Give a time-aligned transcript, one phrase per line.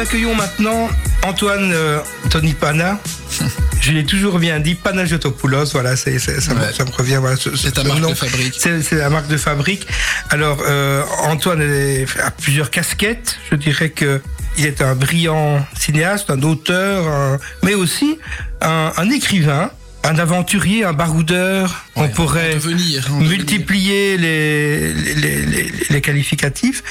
[0.00, 0.88] accueillons maintenant
[1.22, 1.98] Antoine euh,
[2.30, 2.98] Tony Pana.
[3.80, 6.72] Je l'ai toujours bien dit, Panagotopoulos, voilà, c'est, c'est- ça, me- Ouais.
[6.76, 7.16] ça me revient.
[7.18, 8.10] Voilà, ce- C'est ce ta marque nom.
[8.10, 8.54] de fabrique.
[8.58, 9.86] C'est, c'est la marque de fabrique.
[10.28, 13.38] Alors, euh, Antoine a plusieurs casquettes.
[13.50, 14.20] Je dirais que
[14.58, 18.18] il est un brillant cinéaste, un auteur, un- mais aussi
[18.60, 19.70] un, un écrivain,
[20.04, 21.84] un aventurier, un baroudeur.
[21.96, 23.28] On pourrait devenir, devenir.
[23.30, 26.82] multiplier les, les, les- les- les qualificatifs.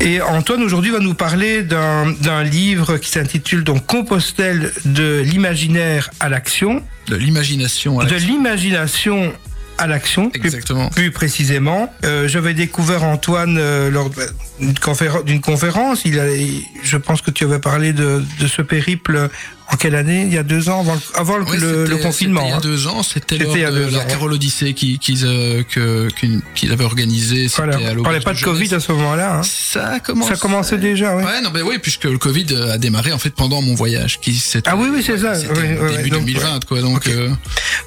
[0.00, 6.28] Et Antoine aujourd'hui va nous parler d'un livre qui s'intitule donc Compostelle de l'imaginaire à
[6.30, 8.00] l'action, De l'imagination.
[8.00, 8.28] à de l'action.
[8.32, 9.32] l'imagination
[9.76, 10.88] à l'action, Exactement.
[10.90, 11.92] plus précisément.
[12.04, 14.26] Euh, J'avais découvert Antoine euh, lors de-
[14.60, 16.02] d'une conféren- d'une conférence.
[16.04, 19.28] Il a, il- je pense que tu avais parlé de, de ce périple
[19.72, 22.42] en quelle année Il y a deux ans, avant le, avant le- Ouais, le, confinement.
[22.44, 22.60] Il y a hein.
[22.62, 27.46] deux ans, c'était lors de la Carole Odyssée qu'ils euh, que- qu'une- qu'ils avaient organisé.
[27.56, 27.76] Voilà.
[27.76, 29.36] à On parlait pas de Covid à ce moment-là.
[29.38, 29.42] hein.
[29.42, 30.34] Ça a commencé.
[30.34, 31.22] Ça commençait déjà, oui.
[31.24, 34.42] Ouais, non, ben oui, puisque le Covid a démarré en fait pendant mon voyage, qui
[34.66, 35.32] Ah oui, oui, c'est ça.
[35.34, 36.80] Oui, début donc, 2020, quoi.
[36.80, 37.28] Donc, euh,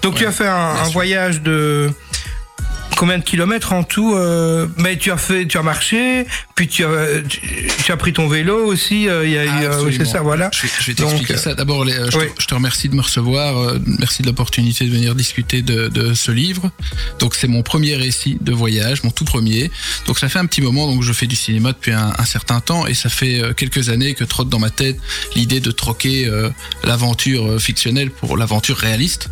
[0.02, 1.90] Donc tu as fait un, un voyage de
[2.98, 6.84] combien de kilomètres en tout euh, Mais tu as fait, tu as marché, puis tu
[6.86, 7.40] as, tu,
[7.86, 9.08] tu as pris ton vélo aussi.
[9.10, 10.50] euh, y a Ah, euh, c'est ça, voilà.
[10.54, 11.54] Je, vais- je vais Donc, t'expliquer ça.
[11.56, 12.26] D'abord, je, oui.
[12.36, 13.58] te, je te remercie de me recevoir.
[13.58, 16.72] euh, merci de l'opportunité de venir discuter de, de ce livre.
[17.20, 19.72] Donc, c'est mon premier récit de voyage, mon tout premier.
[20.08, 20.88] Donc, ça fait un petit moment.
[20.88, 23.90] Donc, je fais du cinéma depuis un, un certain temps et ça fait euh, quelques
[23.90, 24.98] années que trotte dans ma tête
[25.36, 26.30] l'idée de troquer
[26.84, 29.30] l'aventure fictionnelle pour l'aventure réaliste.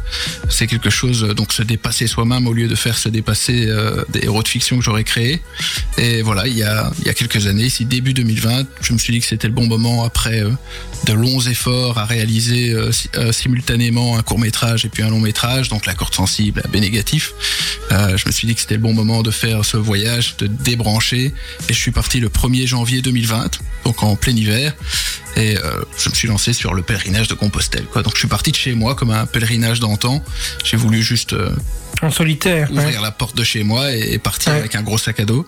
[0.50, 1.22] C'est quelque chose.
[1.36, 4.78] Donc, se dépasser soi-même au lieu de faire se dépasser euh, des héros de fiction
[4.78, 5.42] que j'aurais créés.
[5.98, 8.98] Et voilà, il y a, il y a quelques années, ici début 2020, je me
[8.98, 10.52] suis dit que c'était le bon moment après euh,
[11.06, 15.20] de longs efforts à réaliser euh, si- simultanément un court métrage et puis un long
[15.20, 17.34] métrage, donc la corde sensible, B négatif.
[17.90, 21.34] Je me suis dit que c'était le bon moment de faire ce voyage, de débrancher.
[21.68, 24.74] Et je suis parti le 1er janvier 2020, donc en plein hiver.
[25.36, 25.56] Et
[25.98, 27.86] je me suis lancé sur le pèlerinage de Compostelle.
[27.86, 28.02] Quoi.
[28.04, 30.24] Donc je suis parti de chez moi comme un pèlerinage d'antan.
[30.64, 31.36] J'ai voulu juste
[32.02, 32.72] En solitaire.
[32.72, 32.80] ouais.
[32.80, 34.60] ouvrir la porte de chez moi et, et partir Ouais.
[34.60, 35.46] avec un gros sac à dos.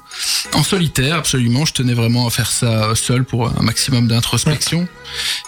[0.54, 1.66] En solitaire, absolument.
[1.66, 4.88] Je tenais vraiment à faire ça seul pour un maximum d'introspection.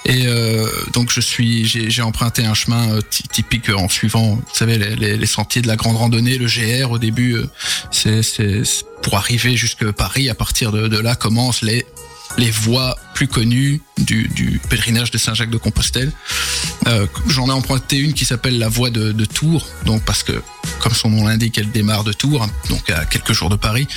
[0.06, 4.44] Et euh, donc je suis, j'ai emprunté un chemin euh, ty- typique en suivant, vous
[4.54, 6.92] savez, les, les- les sentiers de la grande randonnée, le GR.
[6.92, 7.48] Au début, euh,
[7.92, 10.30] c'est c'est- c'est pour arriver jusque Paris.
[10.30, 11.86] À partir de, de là commencent les
[12.38, 16.12] les voies plus connues du, pèlerinage de Saint-Jacques de Compostelle.
[16.88, 20.42] Euh, J'en ai emprunté une qui s'appelle la voie de, Tours, donc parce que,
[20.80, 23.88] comme son nom l'indique, elle démarre de Tours, hein, donc à quelques jours de Paris.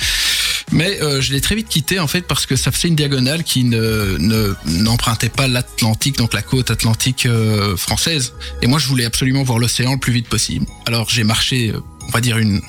[0.71, 3.43] Mais euh, je l'ai très vite quitté en fait parce que ça faisait une diagonale
[3.43, 8.33] qui ne ne- n'empruntait pas l'Atlantique, donc la côte atlantique euh, française.
[8.61, 10.65] Et moi, je voulais absolument voir l'océan le plus vite possible.
[10.85, 11.73] Alors j'ai marché,
[12.09, 12.59] on va dire une,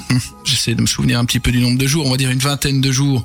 [0.44, 2.38] j'essaie de me souvenir un petit peu du nombre de jours, on va dire une
[2.38, 3.24] vingtaine de jours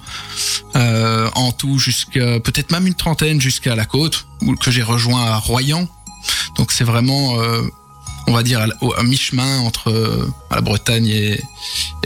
[0.78, 4.26] euh, en tout jusqu'à peut-être même une trentaine jusqu'à la côte
[4.62, 5.88] que j'ai rejoint à Royan.
[6.58, 7.62] Donc c'est vraiment, euh,
[8.28, 9.92] on va dire, à, mi-chemin entre
[10.56, 11.34] la Bretagne et,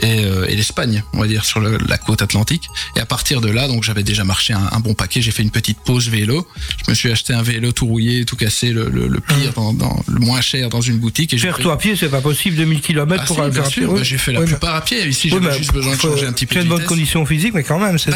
[0.02, 2.68] et, euh, et l'Espagne, on va dire, sur le- la côte atlantique.
[2.96, 5.42] Et à partir de là, donc j'avais déjà marché un, un bon paquet, j'ai fait
[5.42, 6.46] une petite pause vélo.
[6.84, 9.72] Je me suis acheté un vélo tout rouillé, tout cassé, le, le, le pire, dans,
[9.72, 11.32] dans- le moins cher dans une boutique.
[11.34, 13.42] Et j'ai Faire pris- toi à pied, c'est pas possible, 2000 km Ah, pour si,
[13.42, 15.06] aller bien faire sûr, bah, j'ai fait la plupart à pied.
[15.06, 17.54] Ici, mais juste besoin de changer un petit peu Tu as une bonne condition physique,
[17.54, 18.10] mais quand même, c'est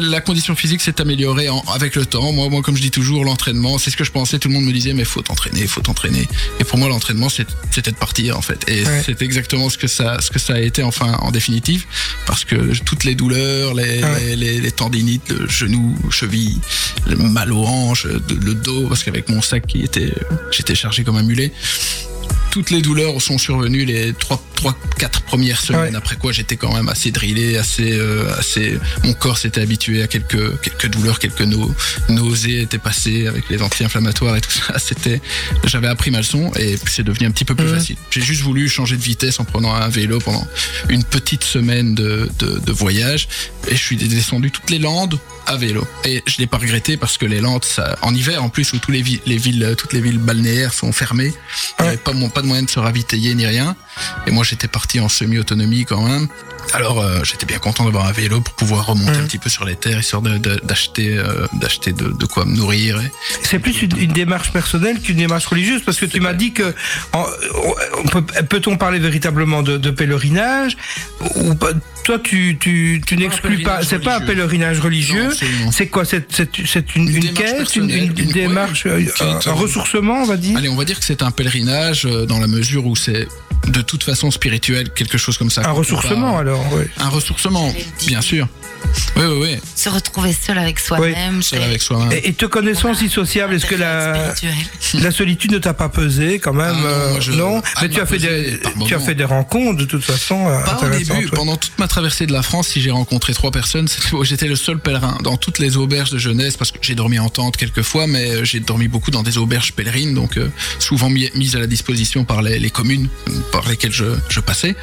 [0.00, 2.32] la condition physique s'est améliorée en- avec le temps.
[2.32, 4.38] Moi, moi, comme je dis toujours, l'entraînement, c'est ce que je pensais.
[4.38, 6.26] Tout le monde me disait, mais faut t'entraîner, faut t'entraîner.
[6.58, 8.64] Et pour moi, l'entraînement, c'était de partir en fait.
[8.68, 8.84] Et.
[9.20, 11.84] C'est exactement ce que ça, ce que ça a été enfin en définitive,
[12.26, 14.20] parce que toutes les douleurs, les, Ouais.
[14.28, 16.58] les, les- les tendinites, le genou, cheville,
[17.06, 20.10] le mal aux hanches, de- le dos, parce qu'avec mon sac qui était,
[20.50, 21.52] j'étais chargé comme un mulet.
[22.50, 25.92] Toutes les douleurs sont survenues les trois, trois, quatre premières semaines.
[25.92, 25.96] Ouais.
[25.96, 28.76] Après quoi, j'étais quand même assez drillé, assez, euh, assez.
[29.04, 31.72] Mon corps s'était habitué à quelques, quelques douleurs, quelques nau-
[32.08, 34.78] nausées étaient passées avec les anti-inflammatoires et tout ça.
[34.78, 35.20] C'était,
[35.64, 37.74] j'avais appris ma leçon et c'est devenu un petit peu plus Mhm.
[37.76, 37.96] facile.
[38.10, 40.46] J'ai juste voulu changer de vitesse en prenant un vélo pendant
[40.88, 43.28] une petite semaine de, de, de voyage
[43.68, 45.18] et je suis descendu toutes les Landes
[45.50, 45.86] à vélo.
[46.04, 48.78] Et je l'ai pas regretté parce que les Landes, ça, en hiver en plus où
[48.78, 51.32] tous les, vi- les villes, toutes les villes balnéaires sont fermées,
[51.78, 53.74] il n'y avait pas, de moyen de se ravitailler ni rien.
[54.26, 56.28] Et moi j'étais parti en semi-autonomie quand même.
[56.72, 59.64] Alors euh, j'étais bien content d'avoir un vélo pour pouvoir remonter un petit peu sur
[59.64, 63.00] les terres histoire de- de- d'acheter euh, d'acheter de, de quoi me nourrir.
[63.00, 63.10] et-
[63.42, 66.74] C'est plus une, une démarche personnelle qu'une démarche religieuse, parce que tu m'as dit que
[67.12, 67.26] en-
[68.04, 70.76] on peut- peut-on parler véritablement de, de pèlerinage
[71.34, 71.72] ou pas
[72.10, 73.84] Toi, tu, tu, n'exclus pas.
[73.84, 75.28] C'est pas un pèlerinage religieux.
[75.70, 76.26] C'est quoi C'est
[76.96, 80.22] une, Une une démarche quête, une, démarche, ouais, euh, qui est un, un- un ressourcement,
[80.22, 80.58] on va dire?
[80.58, 83.28] Allez, on va dire que c'est un pèlerinage euh, dans la mesure où c'est
[83.68, 85.62] de toute façon spirituelle, quelque chose comme ça.
[85.68, 86.84] Un ressourcement alors, oui.
[86.98, 87.72] Un ressourcement,
[88.06, 88.48] bien sûr.
[89.16, 89.56] Oui, oui, oui.
[89.76, 91.42] Se retrouver seul avec soi-même.
[91.42, 92.10] Seul avec soi-même.
[92.12, 94.34] Et, et te connaissant si sociable, est-ce que la,
[94.94, 97.78] la solitude ne t'a pas pesé quand même Ah non, euh, moi, je- Non, ah,
[97.82, 100.48] mais tu as fait des, tu as fait des rencontres de toute façon.
[100.48, 101.36] euh, Pas au intéressantes, début, ouais.
[101.36, 103.86] pendant toute ma traversée de la France, si j'ai rencontré trois personnes,
[104.22, 107.28] j'étais le seul pèlerin dans toutes les auberges de jeunesse, parce que j'ai dormi en
[107.28, 110.48] tente quelques fois, mais euh, j'ai dormi beaucoup dans des auberges pèlerines, donc euh,
[110.78, 113.08] souvent mis- mises à la disposition par les, les communes
[113.50, 114.76] par lesquelles je, je passais.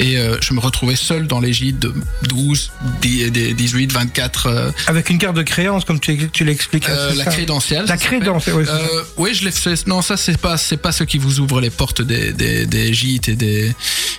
[0.00, 1.92] Et euh, je me retrouvais seul dans les gîtes de
[2.28, 6.88] 12, 10, des 18, 24, euh, Avec une carte de créance, comme tu, tu l'expliques.
[6.88, 7.86] euh, la ça crédentiale.
[7.88, 8.64] La crédentiale, oui.
[8.68, 9.86] Euh, oui, je l'ai fait.
[9.86, 12.92] Non, ça c'est pas, c'est pas ce qui vous ouvre les portes des, des, des
[12.94, 13.72] gîtes et des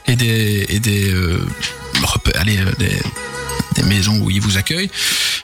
[0.07, 1.39] et des et des euh,
[2.35, 2.99] allez, euh, des
[3.75, 4.89] des maisons où ils vous accueillent.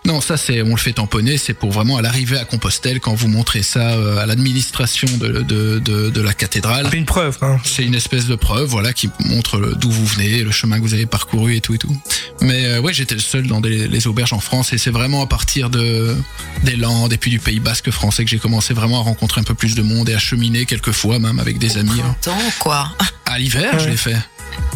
[0.06, 3.14] Non, ça c'est, on le fait tamponner, c'est pour vraiment à l'arrivée à Compostelle quand
[3.14, 6.88] vous montrez ça euh, à l'administration de, de, de, de la cathédrale.
[6.92, 7.38] C'est une preuve.
[7.42, 7.58] Hein.
[7.64, 10.84] C'est une espèce de preuve, voilà, qui montre le- d'où vous venez, le chemin que
[10.84, 11.96] vous avez parcouru et tout et tout.
[12.42, 15.22] Mais euh, ouais, j'étais le seul dans des, les auberges en France et c'est vraiment
[15.22, 16.16] à partir de
[16.64, 19.44] des Landes et puis du Pays Basque français que j'ai commencé vraiment à rencontrer un
[19.44, 22.00] peu plus de monde et à cheminer quelques fois même avec des amis.
[22.04, 22.16] hein.
[22.60, 22.92] Quoi.
[23.26, 24.16] À l'hiver, je l'ai fait.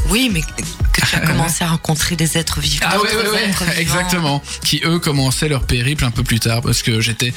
[0.10, 2.86] Oui, mais que tu as commencé à rencontrer des êtres vivants.
[2.90, 3.78] Ah ouais, êtres vivants.
[3.78, 4.44] exactement.
[4.64, 7.34] Qui eux commençaient leur périple un peu plus tard parce que j'étais,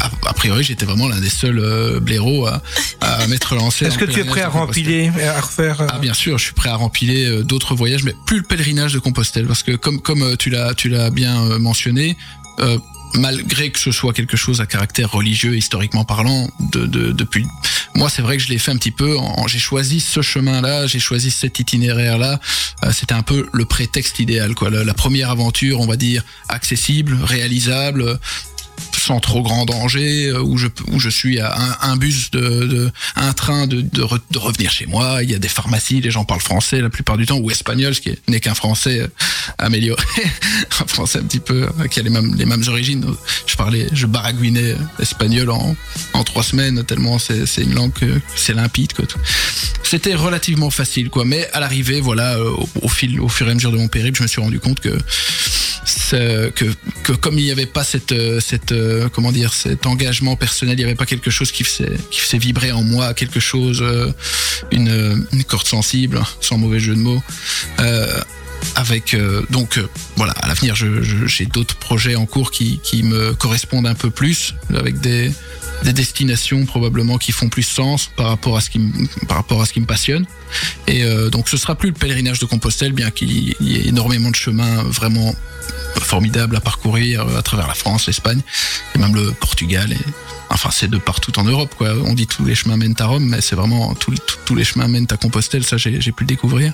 [0.00, 2.62] a, priori, j'étais vraiment l'un des seuls euh, blaireaux à,
[3.00, 3.86] à m'être lancé.
[3.86, 6.54] Est-ce que tu es prêt à rempiler, à refaire euh, Ah bien sûr, je suis
[6.54, 10.00] prêt à rempiler euh, d'autres voyages, mais plus le pèlerinage de Compostelle, parce que comme
[10.00, 12.16] comme euh, tu l'as tu l'as bien euh, mentionné,
[12.60, 12.78] euh,
[13.14, 17.46] malgré que ce soit quelque chose à caractère religieux historiquement parlant, de, de depuis
[17.94, 19.16] moi c'est vrai que je l'ai fait un petit peu.
[19.46, 22.38] J'ai choisi ce chemin-là, j'ai choisi cet itinéraire-là.
[22.84, 24.70] Euh, C'était un peu le prétexte idéal, quoi.
[24.70, 28.20] La première aventure, on va dire accessible, réalisable.
[28.96, 33.32] Sans trop grand danger, euh, où je où je suis à un, bus de, un
[33.32, 35.22] train de, de, re- de revenir chez moi.
[35.22, 37.94] Il y a des pharmacies, les gens parlent français la plupart du temps ou espagnol,
[37.94, 39.06] ce qui est- n'est qu'un français euh,
[39.58, 40.02] amélioré,
[40.80, 43.04] un français un petit peu euh, qui a les mêmes les mêmes origines.
[43.46, 45.74] Je parlais, je baragouinais espagnol en
[46.14, 48.92] en trois semaines tellement c'est une langue que c'est limpide.
[49.82, 53.54] C'était relativement facile quoi, mais à l'arrivée voilà au, au fil au fur et à
[53.54, 54.96] mesure de mon périple, je me suis rendu compte que
[56.54, 56.66] que,
[57.02, 60.74] que comme il n'y avait pas cette, euh, cette euh, comment dire cet engagement personnel,
[60.74, 63.80] il n'y avait pas quelque chose qui faisait, qui faisait vibrer en moi, quelque chose,
[63.82, 64.12] euh,
[64.70, 67.22] une, une corde sensible, sans mauvais jeu de mots.
[68.74, 69.16] Avec
[69.50, 69.78] donc
[70.16, 74.54] voilà à l'avenir j'ai d'autres projets en cours qui, qui me correspondent un peu plus
[74.74, 75.30] avec des,
[75.84, 78.90] des destinations probablement qui font plus sens par rapport à ce qui me,
[79.26, 80.26] par rapport à ce qui me passionne.
[80.86, 84.30] Et euh, donc ce sera plus le pèlerinage de Compostelle bien qu'il y ait énormément
[84.30, 85.34] de chemins vraiment
[86.00, 88.40] formidables à parcourir euh, à travers la France l'Espagne
[88.94, 89.94] et même le Portugal
[90.50, 91.90] enfin c'est de partout en Europe quoi.
[92.04, 94.10] On dit tous les chemins mènent à Rome mais c'est vraiment tous
[94.54, 96.72] les- chemins mènent à Compostelle ça j'ai pu le découvrir.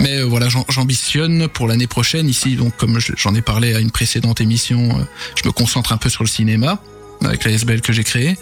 [0.00, 2.56] Mais euh, voilà, j'am- j'ambitionne pour l'année prochaine ici.
[2.56, 5.04] Donc, comme je- j'en ai parlé à une précédente émission, euh,
[5.40, 6.82] je me concentre un peu sur le cinéma
[7.24, 8.36] avec la SBL que j'ai créé.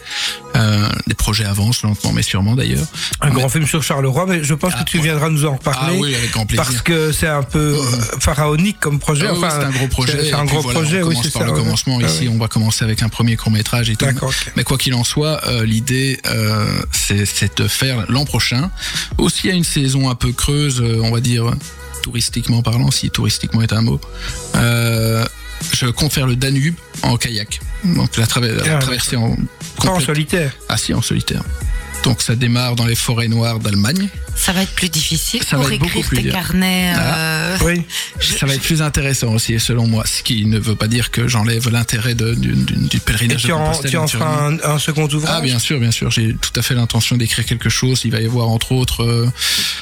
[0.57, 2.87] Euh, les projets avancent lentement, mais sûrement d'ailleurs.
[3.21, 5.05] un grand film sur Charleroi, mais je pense Ah, que tu ouais.
[5.05, 5.99] viendras nous en Ah reparler.
[5.99, 6.65] oui, avec grand plaisir.
[6.65, 7.83] Parce que c'est un peu euh,
[8.21, 9.27] pharaonique comme projet.
[9.29, 10.25] Ah oui, enfin, c'est un gros projet.
[10.25, 11.47] C'est un gros voilà, projet, on commence par ça.
[11.47, 11.59] le ouais.
[11.59, 12.29] commencement Ah ici.
[12.29, 14.07] On va commencer avec un premier court métrage et tout.
[14.57, 18.71] Mais quoi qu'il en soit, euh, l'idée, euh, c'est de faire l'an prochain.
[19.19, 21.45] Aussi, il y a une saison un peu creuse, euh, on va dire,
[22.03, 24.01] touristiquement parlant, si touristiquement est un mot.
[24.57, 25.25] Euh,
[25.73, 27.61] je compte faire le Danube en kayak.
[27.85, 29.37] Donc la, Ah, traversée en
[29.83, 30.53] Pas en solitaire.
[30.69, 31.43] Ah si, en solitaire.
[32.03, 34.09] Donc ça démarre dans les forêts noires d'Allemagne.
[34.35, 36.33] Ça va être plus difficile Ça pour va être beaucoup écrire plus tes dur.
[36.33, 36.93] carnets.
[36.97, 37.15] Ah.
[37.19, 37.83] euh, Oui.
[38.21, 40.05] je- Ça va être plus intéressant aussi, selon moi.
[40.07, 43.53] Ce qui ne veut pas dire que j'enlève l'intérêt de- du, du Et pèlerinage tu
[43.53, 45.35] en, tu feras un, un second ouvrage?
[45.37, 46.11] Ah bien sûr, bien sûr.
[46.11, 48.01] J'ai tout à fait l'intention d'écrire quelque chose.
[48.05, 49.31] Il va y avoir entre autres, euh,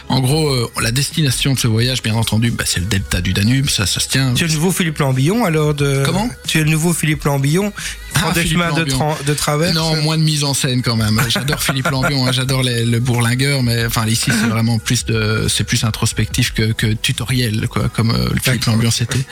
[0.08, 3.32] en gros, euh, la destination de ce voyage, bien entendu, bah, c'est le delta du
[3.32, 3.70] Danube.
[3.70, 4.34] Ça, ça se tient.
[4.34, 6.02] Tu es le nouveau Philippe Lambillon, alors de...
[6.04, 6.28] Comment?
[6.48, 8.98] Tu es le nouveau Philippe Lambillon, qui prend Ah, des Philippe chemins de, Lambillon.
[8.98, 9.72] tra- de travers.
[9.74, 11.20] Non, moins de mise en scène quand même.
[11.28, 15.84] J'adore Philippe Hein, j'adore le bourlingueur, mais enfin ici c'est vraiment plus de, c'est plus
[15.84, 18.66] introspectif que, que tutoriel, quoi, comme euh, le.
[18.66, 19.24] Lambion c'était.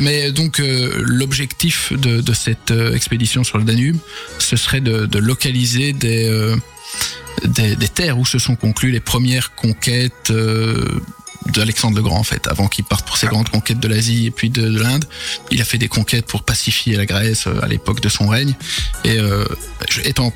[0.00, 3.96] Mais donc euh, l'objectif de, de cette euh, expédition sur le Danube,
[4.38, 6.56] ce serait de, de localiser des, euh,
[7.44, 10.32] des des terres où se sont conclues les premières conquêtes.
[11.52, 14.30] d'Alexandre le Grand en fait, avant qu'il parte pour ses grandes conquêtes de l'Asie et
[14.30, 15.04] puis de, de l'Inde.
[15.50, 18.54] Il a fait des conquêtes pour pacifier la Grèce à l'époque de son règne.
[19.04, 19.44] Et euh,
[20.04, 20.32] étant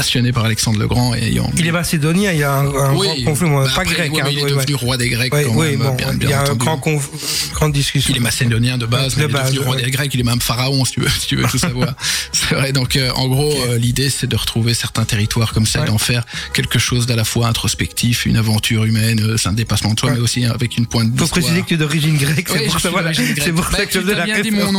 [0.00, 1.50] passionné par Alexandre le Grand et ayant.
[1.56, 4.12] Il est macédonien, il y a un, un Oui, grand conflit, bah, pas après, grec.
[4.12, 4.80] ouais, hein, il est ouais, devenu ouais.
[4.80, 6.58] roi des Grecs quand même, bon, bien, il bien y a un entendu.
[6.58, 8.12] grand conf- grande discussion.
[8.14, 10.24] Il est macédonien de base, De mais il est devenu roi des Grecs, il est
[10.24, 11.94] même pharaon, si tu veux, si tu veux tout savoir.
[12.32, 15.82] C'est vrai, donc euh, en gros, euh, l'idée c'est de retrouver certains territoires comme ça,
[15.84, 19.94] d'en faire quelque chose d'à la fois introspectif, une aventure humaine, euh, c'est un dépassement
[19.94, 21.30] de soi, mais aussi avec une pointe Faut d'histoire.
[21.30, 24.24] préciser que tu es d'origine grecque, c'est pour ça, Bah, que je tu faisais la
[24.24, 24.72] référence.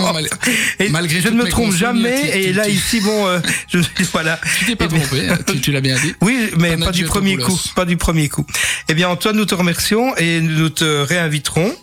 [0.80, 3.28] je ne me trompe jamais, et là ici, bon,
[3.72, 3.80] je
[4.12, 4.40] voilà.
[4.66, 6.14] Tu pas bien- trompé, hein, tu, tu l'as bien dit.
[6.22, 8.46] Oui, mais pas du premier coup, pas du premier coup.
[8.90, 11.74] Eh bien, Antoine, nous te remercions et nous te réinviterons.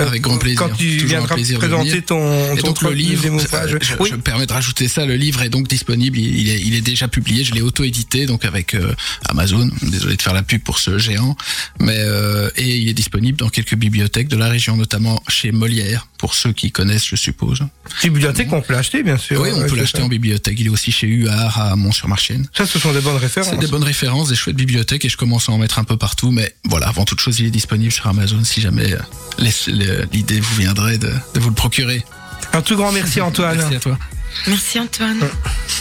[0.00, 0.58] Euh, Avec grand plaisir.
[0.60, 3.24] Quand tu viendras présenter ton, ton donc le livre,
[3.54, 4.08] euh, je, Oui.
[4.10, 6.80] je me permets de rajouter ça, le livre est donc disponible, il, est, il est
[6.80, 8.92] déjà publié, je l'ai auto-édité donc avec euh,
[9.28, 11.36] Amazon, désolé de faire la pub pour ce géant,
[11.80, 16.06] mais euh, et il est disponible dans quelques bibliothèques de la région, notamment chez Molière,
[16.18, 17.60] pour ceux qui connaissent je suppose.
[18.02, 19.40] Bibliothèque, on peut l'acheter, bien sûr.
[19.40, 22.46] oui, on peut l'acheter en bibliothèque, il est aussi chez Huard à Mont-sur-Marchienne.
[22.56, 23.50] Ça, ce sont des bonnes références.
[23.50, 25.96] C'est des bonnes références, des chouettes bibliothèques et je commence à en mettre un peu
[25.96, 28.98] partout, mais voilà, avant toute chose, il est disponible sur Amazon si jamais euh,
[29.38, 32.04] les- les- l'idée vous viendrait de, de vous le procurer.
[32.52, 33.56] Un tout grand merci, Antoine.
[33.56, 33.98] Merci à toi.
[34.46, 35.18] Merci Antoine.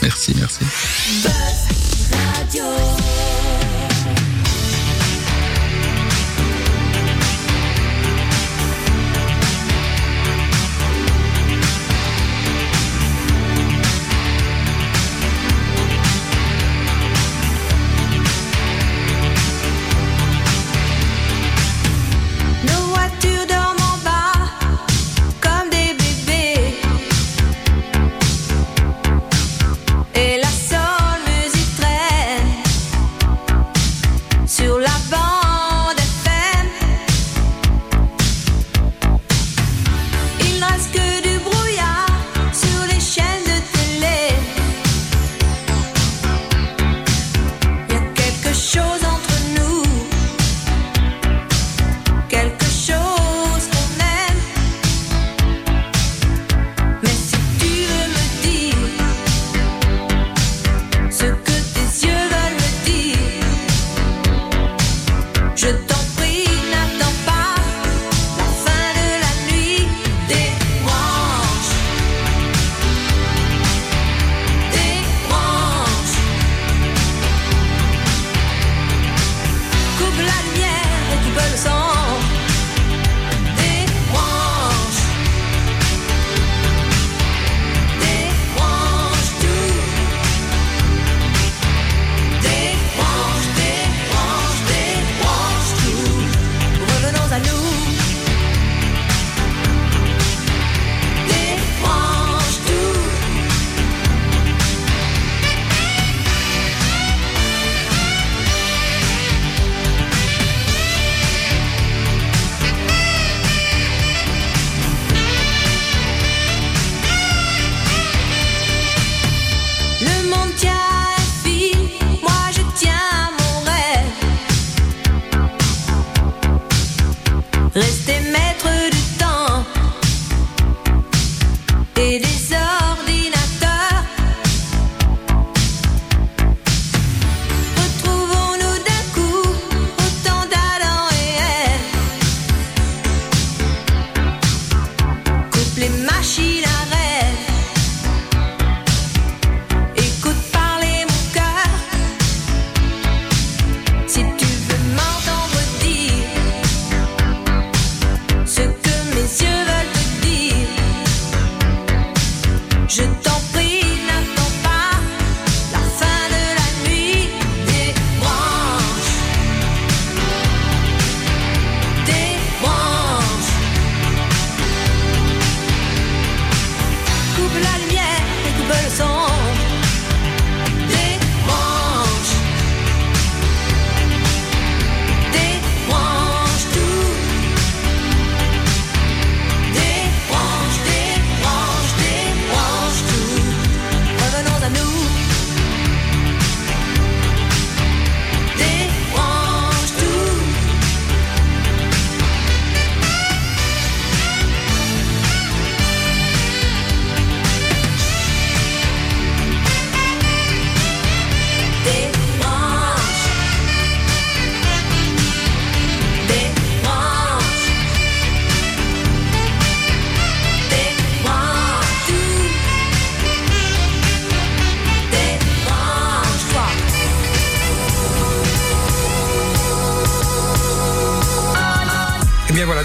[0.01, 0.65] Merci, merci.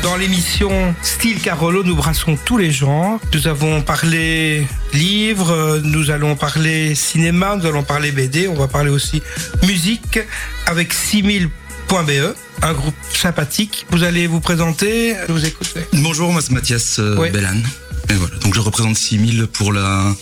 [0.02, 3.20] Dans l'émission Style Carolo, nous brassons tous les genres.
[3.32, 8.90] Nous avons parlé livres, nous allons parler cinéma, nous allons parler BD, on va parler
[8.90, 9.22] aussi
[9.62, 10.18] musique
[10.66, 13.86] avec 6000.be, un groupe sympathique.
[13.90, 15.74] Vous allez vous présenter, je vous écoute.
[15.94, 17.30] Bonjour, moi c'est Mathias euh, Ouais.
[17.30, 17.60] Bellan.
[18.10, 20.12] Et voilà, donc je représente 6000 pour la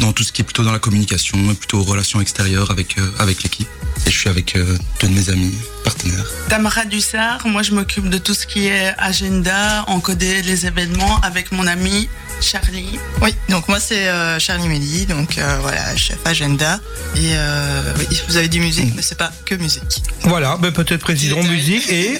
[0.00, 3.42] dans tout ce qui est plutôt dans la communication, plutôt relations extérieures avec euh, avec
[3.42, 3.68] l'équipe.
[4.06, 5.54] Et je suis avec euh, deux de mes amis
[5.92, 6.26] partenaires.
[6.48, 11.50] Tamara Dussard, moi je m'occupe de tout ce qui est agenda, encoder les événements avec
[11.52, 12.08] mon ami
[12.40, 12.98] Charlie.
[13.22, 16.78] Oui, donc moi c'est euh, Charlie Melly, donc euh, voilà, chef agenda.
[17.16, 20.02] Et euh, oui, vous avez dit musique, mais c'est pas que musique.
[20.22, 21.50] Voilà, ben peut-être président Détail.
[21.56, 22.18] musique et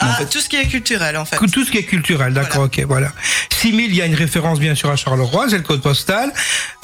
[0.00, 1.36] Ah, tout ce qui est culturel en fait.
[1.52, 3.12] tout ce qui est culturel, d'accord, ok, voilà.
[3.60, 6.32] 6000, il y a une référence bien sûr à Charleroi, c'est le code postal.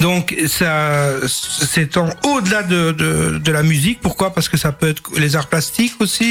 [0.01, 3.99] Donc ça s'étend au-delà de, de, de la musique.
[4.01, 4.33] Pourquoi?
[4.35, 6.24] Parce que ça peut être les arts plastiques aussi,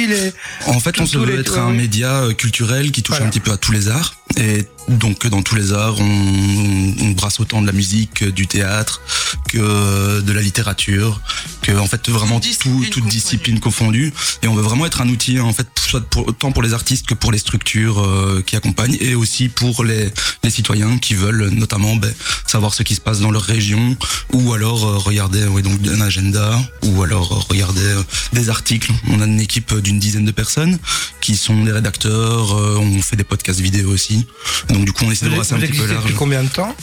[0.67, 3.27] En fait, on se veut les- être un média euh, culturel qui touche Voilà.
[3.27, 4.15] un petit peu à tous les arts.
[4.37, 8.47] Et donc, dans tous les arts, on, on brasse autant de la musique, que du
[8.47, 9.01] théâtre,
[9.49, 11.21] que de la littérature,
[11.63, 14.13] que en fait vraiment Toute tout, discipline toute discipline confondue.
[14.43, 17.07] Et on veut vraiment être un outil, en fait, soit pour, autant pour les artistes
[17.07, 20.13] que pour les structures euh, qui accompagnent, et aussi pour les,
[20.43, 22.13] les citoyens qui veulent notamment ben,
[22.47, 23.97] savoir ce qui se passe dans leur région,
[24.33, 28.93] ou alors euh, regarder ouais, donc un agenda, ou alors euh, regarder euh, des articles.
[29.09, 30.79] On a une équipe d'une dizaine de personnes
[31.21, 32.53] qui sont des rédacteurs.
[32.53, 34.24] euh, on fait des podcasts vidéo aussi.
[34.69, 36.19] Donc du coup, on essaie de brasser un petit peu existez depuis large.
[36.19, 36.75] combien de temps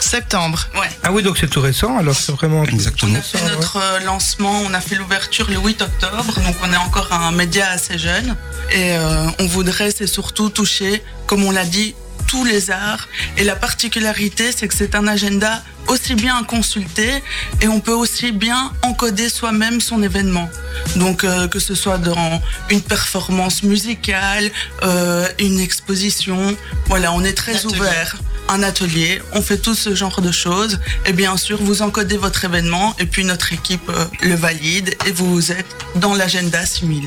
[0.00, 0.68] Septembre.
[0.74, 0.88] Ouais.
[1.02, 2.64] Ah oui, donc c'est tout récent, alors c'est vraiment...
[2.64, 3.12] Exactement.
[3.12, 6.72] On a fait notre euh, lancement, on a fait l'ouverture le 8 octobre, donc on
[6.72, 8.36] est encore un média assez jeune.
[8.70, 11.94] Et euh, on voudrait, c'est surtout toucher, comme on l'a dit,
[12.28, 13.08] tous les arts.
[13.36, 17.22] Et la particularité, c'est que c'est un agenda aussi bien à consulter
[17.62, 20.48] et on peut aussi bien encoder soi-même son événement.
[20.96, 24.50] Donc euh, que ce soit dans une performance musicale,
[24.82, 26.54] euh, une exposition,
[26.86, 27.80] voilà, on est très Atelier.
[27.80, 28.16] ouvert.
[28.50, 30.78] Un atelier, on fait tout ce genre de choses.
[31.04, 35.12] Et bien sûr, vous encodez votre événement et puis notre équipe euh, le valide et
[35.12, 35.66] vous êtes
[35.96, 37.04] dans l'agenda 6000.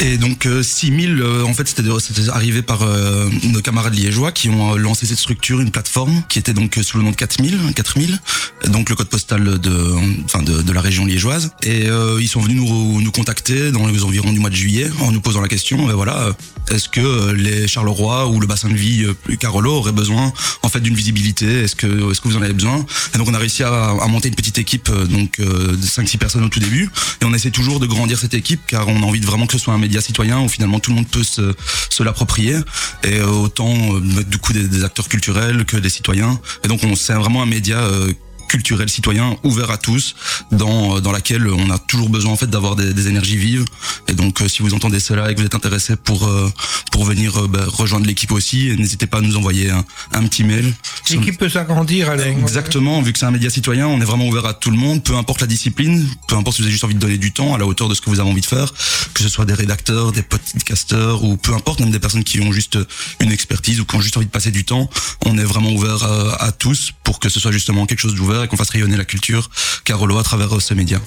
[0.00, 1.82] Et donc euh, 6000, euh, en fait, c'était
[2.30, 6.38] arrivé par euh, nos camarades liégeois qui ont euh, lancé cette structure, une plateforme qui
[6.38, 8.20] était donc euh, sous le nom de 4000, 4000,
[8.68, 11.50] donc le code postal de, enfin de, de la région liégeoise.
[11.64, 14.88] Et euh, ils sont venus nous, nous contacter dans les environs du mois de juillet
[15.00, 16.30] en nous posant la question, voilà,
[16.70, 19.04] est-ce que les Charleroi ou le bassin de vie
[19.40, 20.32] Carolo auraient besoin
[20.62, 21.62] en fait d'une visibilité?
[21.62, 22.84] Est-ce que est-ce que vous en avez besoin?
[23.14, 26.44] Et donc on a réussi à, à monter une petite équipe donc de 5-6 personnes
[26.44, 26.90] au tout début.
[27.20, 29.54] Et on essaie toujours de grandir cette équipe car on a envie de vraiment que
[29.54, 32.56] ce soit un média citoyen où finalement tout le monde peut se, l'approprier.
[33.04, 36.38] Et euh, autant euh, du coup des, des acteurs culturels que des citoyens.
[36.64, 38.12] Et donc on c'est vraiment un média euh,
[38.48, 40.14] culturel citoyen ouvert à tous
[40.50, 43.64] dans euh, dans laquelle on a toujours besoin en fait d'avoir des, des énergies vives.
[44.08, 46.50] Et donc euh, si vous entendez cela et que vous êtes intéressé pour euh,
[46.90, 50.74] pour venir bah, rejoindre l'équipe aussi n'hésitez pas à nous envoyer un, un petit mail.
[51.10, 52.10] L'équipe peut s'agrandir.
[52.12, 55.02] Exactement, vu que c'est un média citoyen, on est vraiment ouvert à tout le monde,
[55.02, 57.54] peu importe la discipline, peu importe si vous avez juste envie de donner du temps
[57.54, 58.72] à la hauteur de ce que vous avez envie de faire,
[59.14, 62.52] que ce soit des rédacteurs, des podcasteurs ou peu importe, même des personnes qui ont
[62.52, 62.78] juste
[63.20, 64.88] une expertise ou qui ont juste envie de passer du temps,
[65.24, 68.37] on est vraiment ouvert à, à tous pour que ce soit justement quelque chose d'ouvert
[68.44, 69.50] et qu'on fasse rayonner la culture
[69.84, 71.00] Carolo à travers euh, ce média.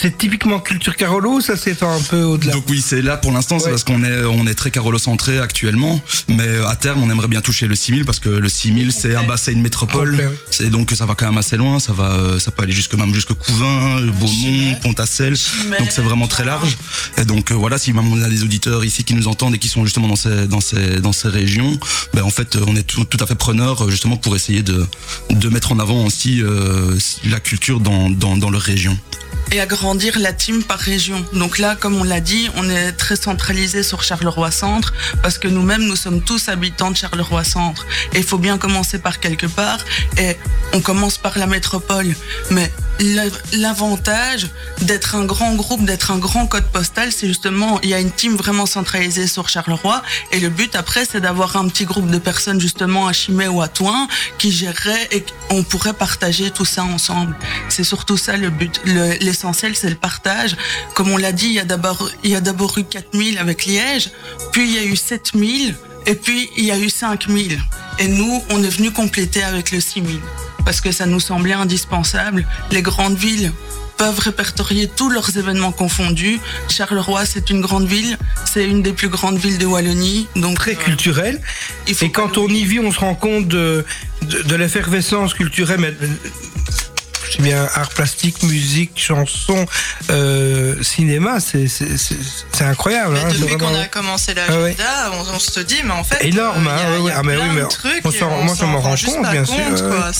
[0.00, 2.52] C'est typiquement culture Carolo, ça s'étend un peu au-delà?
[2.52, 3.70] Donc oui, c'est là pour l'instant, c'est Ouais.
[3.70, 7.40] parce qu'on est on est très Carolo centré actuellement, mais à terme, on aimerait bien
[7.40, 10.16] toucher le 6000 parce que le 6000 c'est un bassin une métropole.
[10.18, 10.36] Oui.
[10.50, 12.94] C'est donc ça va quand même assez loin, ça va euh, ça peut aller jusque
[12.94, 14.76] même jusque Couvin, Beaumont.
[15.36, 16.76] Chimay, Donc c'est vraiment très large.
[17.16, 19.58] Et donc euh, voilà, si même on a des auditeurs ici qui nous entendent et
[19.58, 21.78] qui sont justement dans ces dans ces dans ces régions,
[22.12, 24.86] ben en fait euh, on est tout, tout à fait preneur justement pour essayer de
[25.30, 28.98] de mettre en avant aussi euh, la culture dans dans dans leur région.
[29.54, 31.24] Et agrandir la team par région.
[31.32, 35.84] Donc là, comme on l'a dit, on est très centralisé sur Charleroi-Centre parce que nous-mêmes,
[35.84, 37.86] nous sommes tous habitants de Charleroi-Centre.
[38.12, 39.78] Et il faut bien commencer par quelque part.
[40.18, 40.36] Et
[40.72, 42.16] on commence par la métropole.
[42.50, 44.48] Mais la- l'avantage
[44.82, 48.10] d'être un grand groupe, d'être un grand code postal, c'est justement, il y a une
[48.10, 50.02] team vraiment centralisée sur Charleroi.
[50.32, 53.62] Et le but après, c'est d'avoir un petit groupe de personnes justement à Chimay ou
[53.62, 57.36] à Toin qui gérerait et on pourrait partager tout ça ensemble.
[57.68, 58.80] C'est surtout ça le but.
[59.44, 60.56] L'essentiel, c'est le partage.
[60.94, 63.66] Comme on l'a dit, il y a d'abord, il y a d'abord eu 4000 avec
[63.66, 64.10] Liège,
[64.52, 65.74] puis il y a eu 7000,
[66.06, 67.60] et puis il y a eu 5000.
[67.98, 70.18] Et nous, on est venu compléter avec le 6000.
[70.64, 72.46] Parce que ça nous semblait indispensable.
[72.70, 73.52] Les grandes villes
[73.98, 76.40] peuvent répertorier tous leurs événements confondus.
[76.70, 78.16] Charleroi, c'est une grande ville,
[78.50, 81.42] c'est une des plus grandes villes de Wallonie, donc Très euh, culturel.
[81.86, 83.84] il faut Et quand on y vit, on se rend compte de,
[84.22, 85.80] de, de l'effervescence culturelle.
[85.80, 85.92] Mais,
[87.36, 89.66] je dis bien art plastique, musique, chanson,
[90.10, 93.14] euh, cinéma, c'est incroyable.
[93.14, 94.74] Mais hein, depuis qu'on a commencé Ah ouais.
[94.76, 96.24] l'agenda, on, on se dit, mais en fait.
[96.26, 97.12] Énorme, euh, hein, il y a- ouais, il y ouais.
[97.12, 98.80] a Ah, mais plein oui, mais de trucs on et s'en- on moi, je m'en
[98.80, 100.10] rend rends compte, pas bien compte, sûr, quoi.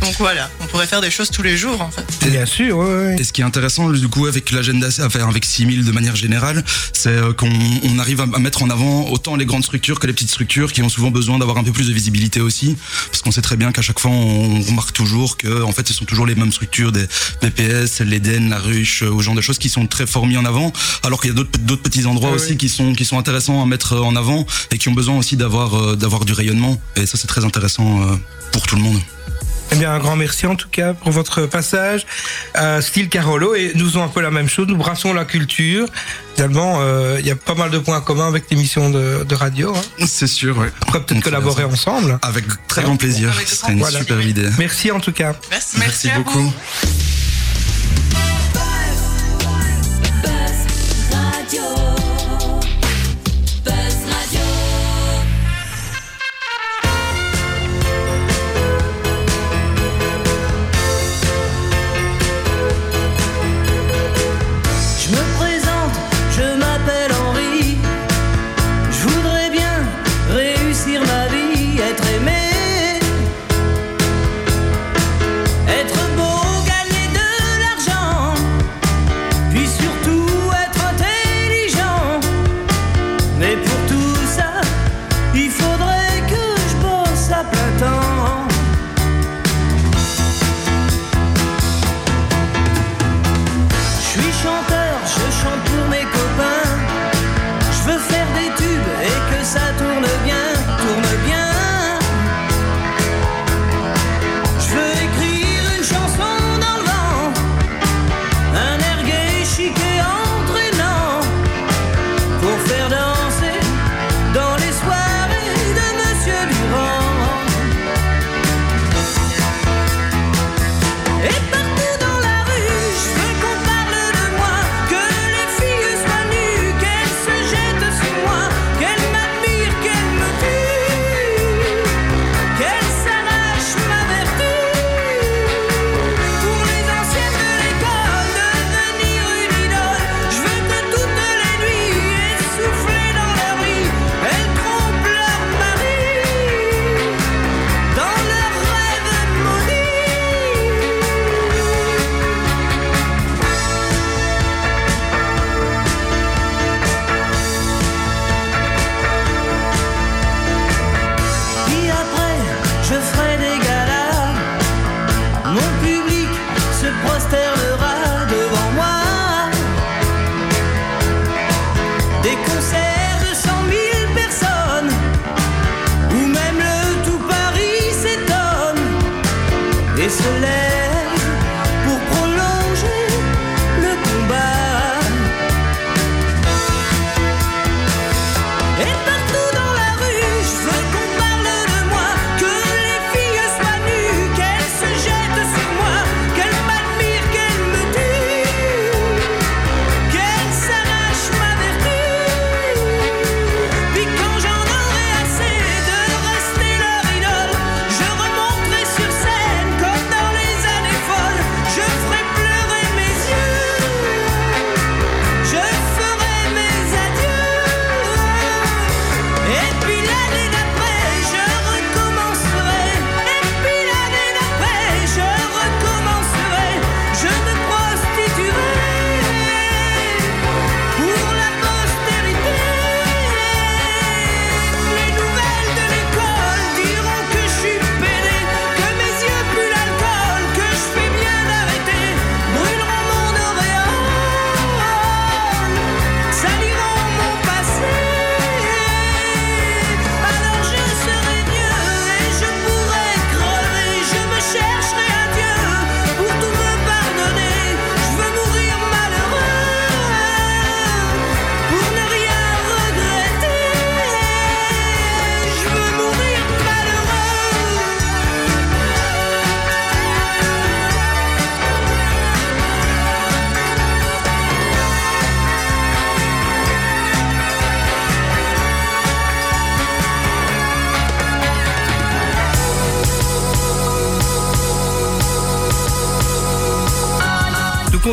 [0.00, 2.04] Donc voilà, on pourrait faire des choses tous les jours, en fait.
[2.30, 2.82] Bien sûr.
[3.18, 6.64] Et ce qui est intéressant du coup avec l'agenda, enfin avec 6000 de manière générale,
[6.92, 7.50] c'est euh, qu'on
[7.84, 10.72] on arrive à à mettre en avant autant les grandes structures que les petites structures
[10.72, 12.76] qui ont souvent besoin d'avoir un peu plus de visibilité aussi,
[13.10, 15.94] parce qu'on sait très bien qu'à chaque fois on remarque toujours que en fait ce
[16.00, 17.06] sont toujours les mêmes structures des
[17.42, 20.44] BPS, l'Eden, la ruche, euh, au genre de choses qui sont très fort mis en
[20.44, 22.56] avant, alors qu'il y a d'autres d'autres petits endroits Ah aussi oui.
[22.56, 25.74] qui sont qui sont intéressants à mettre en avant et qui ont besoin aussi d'avoir
[25.74, 26.80] euh, d'avoir du rayonnement.
[26.96, 28.16] Et ça c'est très intéressant euh,
[28.52, 29.00] pour tout le monde.
[29.72, 32.06] Eh bien, un grand merci en tout cas pour votre passage.
[32.56, 35.86] Euh, style Carolo, et nous faisons un peu la même chose, nous brassons la culture.
[36.34, 39.74] Finalement, euh, il y a pas mal de points communs avec l'émission de, de radio.
[39.74, 40.04] Hein.
[40.06, 40.70] C'est sûr, ouais.
[40.82, 42.18] On pourrait peut-être collaborer ensemble.
[42.22, 43.32] Avec très grand plaisir.
[43.46, 44.48] Ce serait une super idée.
[44.58, 45.34] Merci en tout cas.
[45.50, 45.76] Merci.
[45.78, 46.40] Merci à beaucoup.
[46.40, 47.19] vous.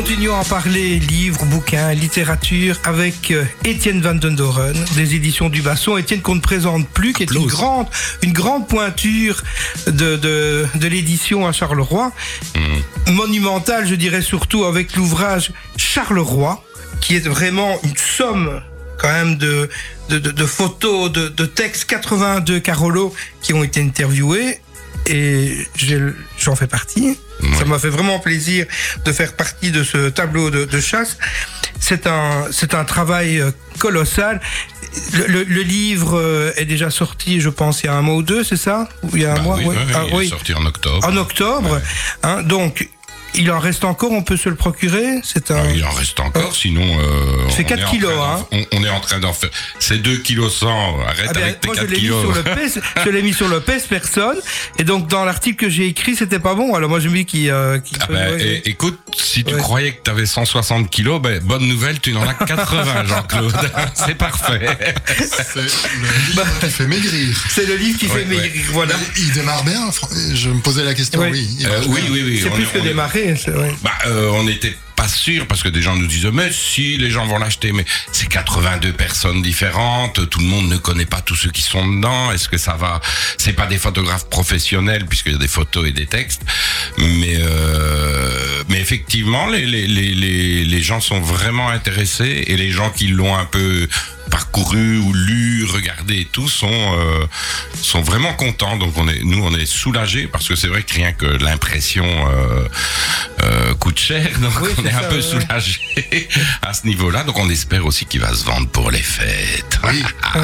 [0.08, 5.60] Continuons à parler livres, bouquins, littérature avec euh, Étienne Van den Doren des éditions du
[5.60, 5.98] Basson.
[5.98, 7.88] Étienne qu'on ne présente plus, qui est une grande,
[8.22, 9.42] une grande pointure
[9.86, 12.10] de, de, de l'édition à Charleroi.
[13.08, 16.64] Monumentale, je dirais surtout avec l'ouvrage Charleroi,
[17.02, 18.62] qui est vraiment une somme
[18.96, 19.68] quand même de,
[20.08, 24.58] de, de, de photos, de, de textes, 82 Carolo qui ont été interviewés.
[25.04, 25.66] Et
[26.38, 27.18] j'en fais partie.
[27.58, 28.66] Ça m'a fait vraiment plaisir
[29.04, 31.18] de faire partie de ce tableau de, de chasse.
[31.80, 34.40] C'est un, c'est un travail euh, colossal.
[35.12, 38.16] Le, le- le livre euh, est déjà sorti, je pense, il y a un mois
[38.16, 38.88] ou deux, c'est ça?
[39.14, 39.56] Il y a un Bah mois?
[39.58, 39.76] oui, ouais.
[39.76, 40.26] oui, Ah, il oui.
[40.26, 41.06] est sorti en octobre.
[41.06, 41.80] En octobre.
[42.24, 42.88] Hein, donc,
[43.34, 45.20] il en reste encore, on peut se le procurer.
[45.22, 45.56] C'est un.
[45.64, 46.82] Ah, il en reste encore, sinon.
[46.82, 48.66] Euh, C'est on 4 est en kilos, train d'en- hein.
[48.72, 49.50] On, on est en train d'en faire.
[49.78, 51.00] C'est 2 kilos 100.
[51.06, 52.20] Arrête Ah ben, avec tes moi, je 4 l'ai mis kilos.
[52.22, 54.36] sur le PES, je l'ai mis sur le PES personne.
[54.78, 56.74] Et donc, dans l'article que j'ai écrit, c'était pas bon.
[56.74, 59.60] Alors, moi, j'ai mis qui, euh, qui Ah ben, ouais, écoute, si tu Ouais.
[59.60, 63.54] croyais que tu avais 160 kilos, ben, bonne nouvelle, tu n'en as 80, Jean-Claude.
[63.94, 64.66] C'est parfait.
[65.16, 67.44] C'est le livre qui fait maigrir.
[67.50, 68.62] C'est le livre qui Ouais, fait maigrir.
[68.72, 68.94] Voilà.
[69.16, 69.90] Il démarre bien.
[70.34, 71.20] Je me posais la question.
[71.20, 71.30] Ouais.
[71.30, 71.56] Oui.
[71.60, 72.40] il Euh, oui, oui, oui.
[72.42, 73.17] C'est plus que démarrer,
[73.82, 77.08] Bah, euh, on n'était pas sûr parce que des gens nous disaient mais si les
[77.08, 81.36] gens vont l'acheter mais c'est 82 personnes différentes tout le monde ne connaît pas tous
[81.36, 83.00] ceux qui sont dedans est-ce que ça va
[83.36, 86.42] c'est pas des photographes professionnels puisqu'il y a des photos et des textes
[86.98, 92.72] mais euh, mais effectivement les, les les les les gens sont vraiment intéressés et les
[92.72, 93.86] gens qui l'ont un peu
[94.28, 97.26] parcouru ou lu, regardé et tout sont euh,
[97.80, 98.76] sont vraiment contents.
[98.76, 102.06] Donc on est nous on est soulagés parce que c'est vrai que rien que l'impression
[102.06, 102.68] euh,
[103.42, 105.22] euh, coûte cher, donc Oui, on est un peu ouais.
[105.22, 106.28] soulagés
[106.62, 107.24] à ce niveau-là.
[107.24, 109.78] Donc on espère aussi qu'il va se vendre pour les fêtes.
[109.84, 110.02] Oui.
[110.34, 110.40] Ah.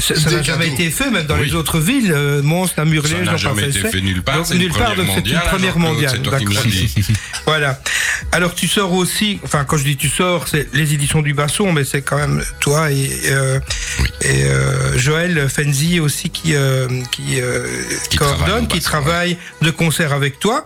[0.00, 1.46] Ça n'a jamais été fait, même dans Oui.
[1.48, 2.12] les autres villes.
[2.14, 4.36] Euh, Mons, Namurlé, Ça j'en n'a pas jamais fait été fait nulle part.
[4.36, 6.20] Donc, c'est une nulle part, première donc c'est une mondiale, première mondiale.
[6.62, 7.06] Qui dit.
[7.46, 7.80] Voilà.
[8.32, 11.72] Alors tu sors aussi, enfin quand je dis tu sors, c'est les éditions du Basson,
[11.72, 13.58] mais c'est quand même toi et, euh,
[14.20, 17.66] et euh, Joël Fenzi aussi qui euh, qui, euh,
[18.10, 20.64] Qui travaille coordonne, qui Basson, travaille de concert avec toi.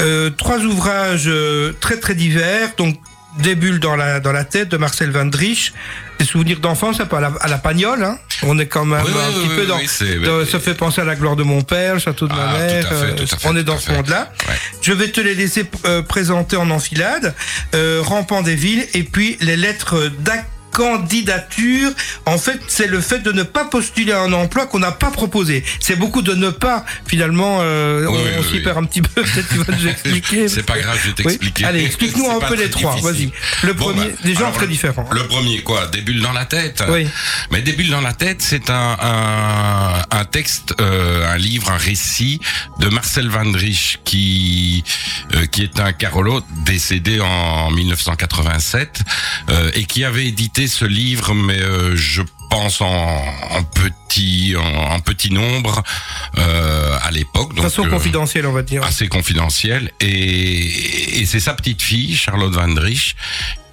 [0.00, 2.96] Euh, trois ouvrages euh, très très divers, donc
[3.38, 5.72] des bulles dans la dans la tête de Marcel Van Drich,
[6.18, 8.02] des souvenirs d'enfance un peu à la, à la pagnole.
[8.02, 8.18] Hein.
[8.42, 11.14] On est quand même Oui, un oui, petit peu dans, ça fait penser à la
[11.14, 12.88] gloire de mon père, le château de Ah, ma tout mère.
[12.88, 14.32] fait, euh, fait, on est dans ce monde-là.
[14.48, 14.54] Ouais.
[14.82, 17.34] Je vais te les laisser euh, présenter en enfilade.
[17.74, 21.90] Euh, Rampant des villes et puis les lettres d'accueil candidature,
[22.26, 25.10] en fait, c'est le fait de ne pas postuler à un emploi qu'on n'a pas
[25.10, 25.64] proposé.
[25.80, 28.60] C'est beaucoup de ne pas, finalement, euh, Oui, on, oui, on s'y oui.
[28.60, 30.48] perd un petit peu, peut-être tu vas nous expliquer.
[30.48, 31.64] C'est pas grave, je vais t'expliquer.
[31.64, 33.30] Allez, explique-nous un peu les trois, vas-y.
[33.62, 35.08] Le Bon, premier, bah, des gens alors, très différents.
[35.12, 37.06] Le premier, quoi Des bulles dans la tête Oui.
[37.50, 41.76] Mais Des bulles dans la tête, c'est un, un, un texte, euh, un livre, un
[41.76, 42.40] récit
[42.78, 44.84] de Marcel Van Drich, qui,
[45.34, 49.00] euh, qui est un Carolo décédé en 1987,
[49.50, 54.94] euh, et qui avait édité ce livre, mais euh, je pense en, en petit en,
[54.94, 55.82] en petit nombre
[56.38, 57.54] euh, à l'époque.
[57.54, 58.82] De façon euh, confidentielle, on va dire.
[58.82, 63.14] assez confidentiel et, et c'est sa petite fille Charlotte Van Drich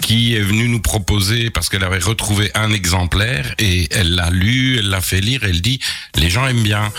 [0.01, 4.77] qui est venue nous proposer parce qu'elle avait retrouvé un exemplaire et elle l'a lu,
[4.77, 5.79] elle l'a fait lire, elle dit
[6.15, 6.91] les gens aiment bien.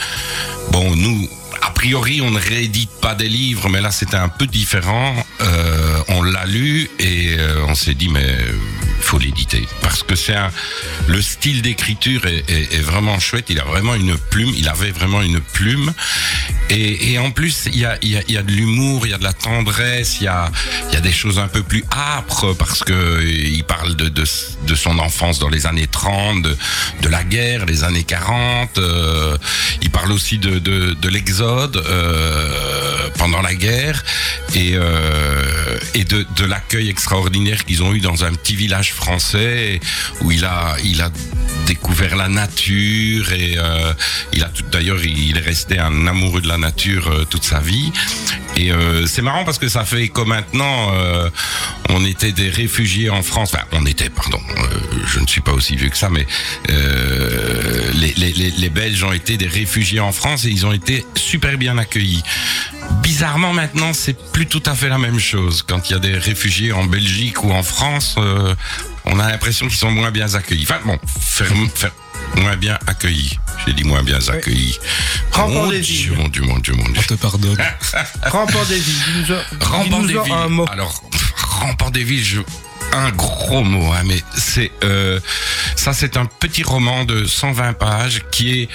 [0.73, 1.29] Bon, nous
[1.63, 5.15] a priori, on ne réédite pas des livres, mais là c'était un peu différent.
[5.41, 8.37] Euh, on l'a lu et euh, on s'est dit mais
[9.01, 10.51] faut l'éditer parce que c'est un
[11.09, 13.47] le style d'écriture est, vraiment chouette.
[13.49, 14.53] Il a vraiment une plume.
[14.57, 15.93] Il avait vraiment une plume
[16.71, 20.25] et, en plus il y a, de l'humour, il y a de la tendresse, il
[20.25, 20.51] y a
[21.03, 25.67] des choses un peu plus âpres parce que il parle de son enfance dans les
[25.67, 28.79] années 30, de, la guerre, les années 40.
[28.79, 29.37] euh,
[29.83, 34.05] il parle aussi de de, de l'exode euh, pendant la guerre
[34.55, 39.81] et euh, de l'accueil extraordinaire qu'ils ont eu dans un petit village français
[40.23, 40.77] où il a
[41.69, 43.93] découvert la nature et euh,
[44.33, 47.61] il a tout d'ailleurs il est resté un amoureux de la nature euh, toute sa
[47.61, 47.93] vie.
[48.57, 50.91] Et euh, c'est marrant parce que ça fait écho maintenant
[51.91, 53.53] on était des réfugiés en France.
[53.55, 54.41] Enfin on était pardon
[55.07, 56.27] je ne suis pas aussi vieux que ça mais
[57.95, 62.23] les Belges ont été des réfugiés en France et ils ont été super bien accueillis
[63.03, 65.63] Bizarrement maintenant, c'est plus tout à fait la même chose.
[65.67, 68.55] Quand il y a des réfugiés en Belgique ou en France, euh,
[69.05, 70.65] on a l'impression qu'ils sont moins bien accueillis.
[70.65, 71.93] Enfin bon, faire, faire
[72.37, 73.39] moins bien accueillis.
[73.67, 74.79] J'ai dit moins bien accueillis.
[75.33, 76.19] Rampant Mon des Dieu, villes.
[76.19, 76.97] mon Dieu, mon Dieu, mon Dieu.
[76.99, 77.57] On te pardonne.
[78.23, 79.37] Rampant des villes.
[79.61, 80.33] Rampant des villes.
[80.33, 80.67] un mot.
[80.71, 81.03] Alors,
[81.37, 82.41] Rampant des villes, je...
[82.93, 85.19] un gros mot, hein, mais c'est euh,
[85.77, 88.69] ça, c'est un petit roman de 120 pages qui est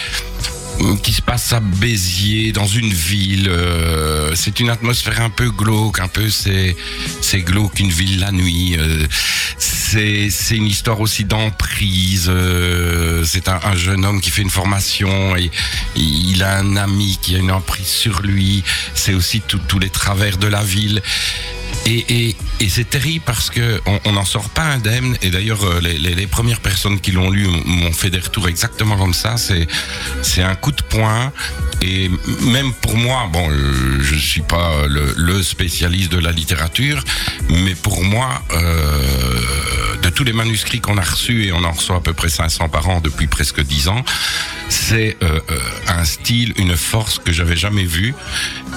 [1.02, 3.48] qui se passe à Béziers, dans une ville.
[3.50, 6.76] euh, c'est une atmosphère un peu glauque, un peu c'est
[7.42, 8.76] glauque une ville la nuit.
[8.78, 9.06] euh,
[9.58, 12.28] c'est une histoire aussi d'emprise.
[12.30, 15.52] euh, c'est un, un jeune homme qui fait une formation et
[15.96, 18.64] il a un ami qui a une emprise sur lui.
[18.94, 21.02] C'est aussi tous les travers de la ville.
[21.86, 25.18] Et, et, c'est terrible parce que on on n'en sort pas indemne.
[25.22, 29.14] Et d'ailleurs, euh, les, premières personnes qui l'ont lu m'ont fait des retours exactement comme
[29.14, 29.36] ça.
[29.38, 31.32] C'est un coup de poing.
[31.82, 32.10] Et
[32.42, 37.04] même pour moi, bon, euh, je suis pas le, le spécialiste de la littérature,
[37.50, 41.96] mais pour moi, euh, de tous les manuscrits qu'on a reçus, et on en reçoit
[41.96, 44.04] à peu près 500 par an depuis presque 10 ans,
[44.70, 48.14] c'est euh, euh, un style, une force que j'avais jamais vue.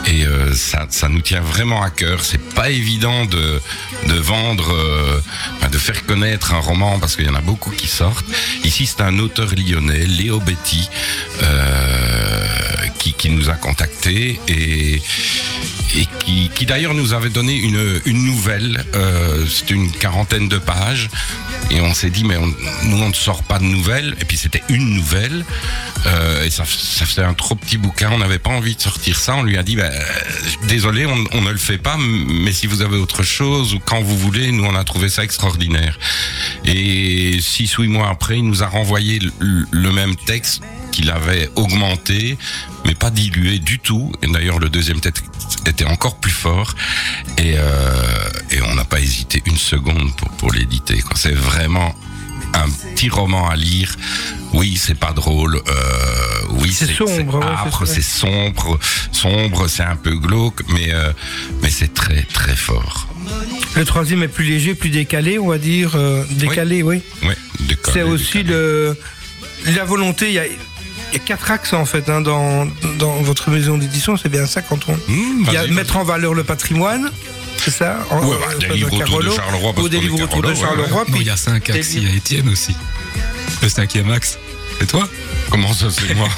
[0.07, 2.23] Et euh, ça, nous tient vraiment à cœur.
[2.23, 3.61] C'est pas évident de,
[4.21, 4.73] vendre,
[5.71, 8.27] de faire connaître un roman parce qu'il y en a beaucoup qui sortent.
[8.63, 10.89] Ici, c'est un auteur lyonnais, Léo Betty,
[12.99, 15.03] qui, qui nous a contactés et,
[15.97, 18.85] et qui, qui d'ailleurs nous avait donné une, une nouvelle.
[18.95, 21.09] Euh, C'était une quarantaine de pages.
[21.71, 22.55] Et on s'est dit, mais on-
[22.85, 24.15] nous, on ne sort pas de nouvelles.
[24.21, 25.45] Et puis, c'était une nouvelle.
[26.07, 28.11] Euh, et ça, faisait un trop petit bouquin.
[28.13, 29.37] On n'avait pas envie de sortir ça.
[29.37, 29.91] On lui a dit, bah,
[30.69, 31.97] désolé, on, ne le fait pas.
[31.99, 35.25] Mais si vous avez autre chose ou quand vous voulez, nous, on a trouvé ça
[35.25, 35.99] extraordinaire.
[36.65, 40.63] Et six ou huit mois après, il nous a renvoyé le même texte
[40.97, 42.39] qu'il avait augmenté,
[42.87, 44.11] mais pas dilué du tout.
[44.23, 45.25] Et d'ailleurs, le deuxième texte
[45.67, 46.75] était encore plus fort.
[47.37, 51.03] Et, euh, et on n'a pas hésité une seconde pour, pour l'éditer.
[51.15, 51.95] C'est vraiment
[52.55, 53.95] un petit roman à lire.
[54.55, 55.57] Oui, c'est pas drôle.
[55.57, 58.79] Euh, oui, C'est sombre, ouais, c'est sombre,
[59.13, 61.13] sombre, c'est un peu glauque, mais euh,
[61.61, 63.07] mais c'est très très fort.
[63.75, 65.91] Le troisième est plus léger, plus décalé, on va dire.
[65.97, 67.03] euh, décalé, oui.
[67.93, 68.97] C'est aussi le,
[69.67, 70.29] la volonté.
[70.29, 70.45] Il y a,
[71.13, 72.67] y a quatre axes en fait hein, dans,
[72.99, 74.17] dans votre maison d'édition.
[74.17, 74.93] C'est bien ça quand on.
[74.93, 77.11] Mmh, il y a mettre en valeur le patrimoine.
[77.59, 80.21] C'est ça en- Ouais, bah, des euh, livres autour de Charleroi, parce Ou des livres
[80.23, 81.05] autour de ouais, ouais.
[81.17, 82.77] il y a cinq axes, il y a Étienne aussi.
[83.63, 84.39] Le cinquième axe.
[84.79, 85.09] C'est toi
[85.51, 86.29] Comment ça, c'est moi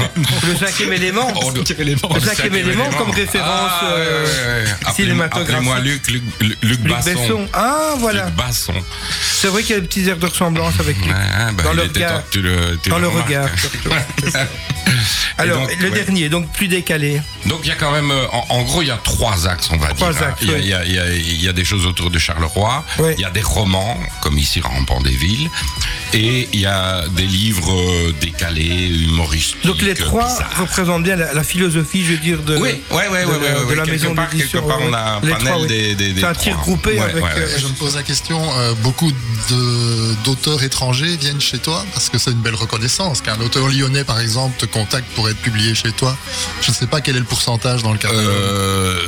[0.46, 1.28] Le cinquième élément.
[1.42, 3.48] Oh, le- Le cinquième élément comme référence
[3.80, 4.70] Ah, euh, ouais, ouais.
[4.84, 5.54] Appelez- cinématographique.
[5.54, 7.10] Appelez-moi Luc, Luc, Luc, Luc Luc Basson.
[7.14, 7.48] Besson.
[7.52, 8.26] Ah, voilà.
[8.26, 8.74] Luc Basson.
[9.20, 11.08] C'est vrai qu'il y a des petits airs de ressemblance avec lui.
[11.08, 12.12] Ouais, bah, dans le regard.
[12.20, 13.26] temps que tu le, tu Dans le remarques.
[13.28, 13.90] regard, surtout.
[15.40, 15.94] Alors, donc, le ouais.
[16.04, 17.20] dernier, donc plus décalé.
[17.46, 19.68] Donc il y a quand même, euh, en, en gros, il y a trois axes,
[19.72, 20.22] on va Trois dire.
[20.24, 20.62] axes, il, y a, oui.
[20.64, 23.12] il, y a, il y a- il y a des choses autour de Charleroi, Oui.
[23.16, 25.48] il y a des romans, comme ici Rampant des villes,
[26.12, 29.64] et il y a des livres euh, décalés, humoristiques.
[29.64, 30.58] Donc les trois bizarres.
[30.58, 33.38] représentent bien la, la philosophie, je veux dire, de, Oui, ouais, ouais, de, ouais, ouais,
[33.60, 34.60] de ouais, la quelque maison part, d'édition.
[34.60, 36.94] quelque part, on a un Les panel trois, des- des- des C'est un tir groupé
[36.98, 37.24] Ouais, avec.
[37.24, 37.58] euh.
[37.58, 42.18] Je me pose la question, euh, beaucoup de- d'auteurs étrangers viennent chez toi parce que
[42.18, 43.20] c'est une belle reconnaissance.
[43.20, 46.16] Qu'un auteur lyonnais, par exemple, te contacte pour être publié chez toi.
[46.62, 48.24] Je ne sais pas quel est le pourcentage dans le catalogue.
[48.26, 49.00] Euh,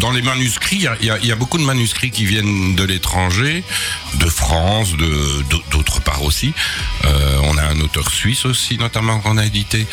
[0.00, 3.62] dans les manuscrits, il y a- y, y beaucoup de manuscrits qui viennent de l'étranger,
[4.14, 6.52] de France, de d'au- d'autre part aussi.
[7.04, 9.86] Euh, on a un auteur suisse aussi, notamment qu'on a édité.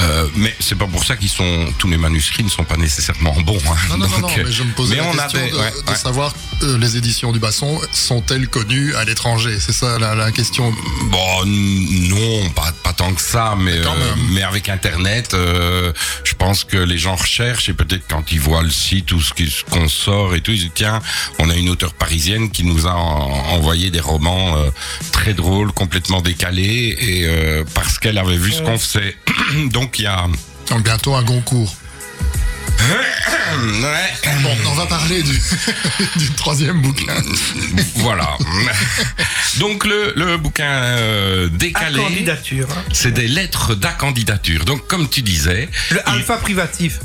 [0.00, 3.34] Euh, mais c'est pas pour ça qu'ils sont tous les manuscrits ne sont pas nécessairement
[3.42, 3.58] bons.
[3.68, 3.76] hein.
[3.90, 5.70] Non, non, non, Donc, non, mais je me posais la on question des- de, ouais,
[5.86, 5.96] de ouais.
[5.96, 9.58] savoir euh, les éditions du Basson sont-elles connues à l'étranger?
[9.60, 10.72] C'est ça la, la question.
[11.10, 15.92] Bon, non, pas, pas tant que ça, euh, mais avec Internet, euh,
[16.24, 19.32] je pense que les gens recherchent et peut-être quand ils voient le site ou ce
[19.70, 21.00] qu'on sort et tout, ils disent tiens,
[21.38, 24.70] on a une auteure parisienne qui nous a en- envoyé des romans euh,
[25.12, 29.16] très drôles, complètement décalés et euh, parce qu'elle avait vu ce qu'on faisait.
[29.72, 30.26] Donc il y a
[30.68, 31.74] Donc bientôt un Goncourt.
[32.88, 35.38] Ouais, Bon, on va parler du,
[36.16, 37.14] du troisième bouquin.
[37.96, 38.36] voilà.
[39.58, 41.98] Donc le, le bouquin euh, décalé.
[42.02, 42.68] candidature.
[42.92, 44.64] C'est des lettres d'accandidature.
[44.64, 47.00] Donc, comme tu disais, Le alpha privatif.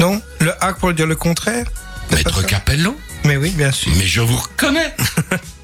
[0.00, 1.66] Non Le hack pour dire le contraire
[2.10, 3.92] C'est pas Maître ça Capello, Mais oui, bien sûr.
[3.96, 4.94] mais je vous reconnais.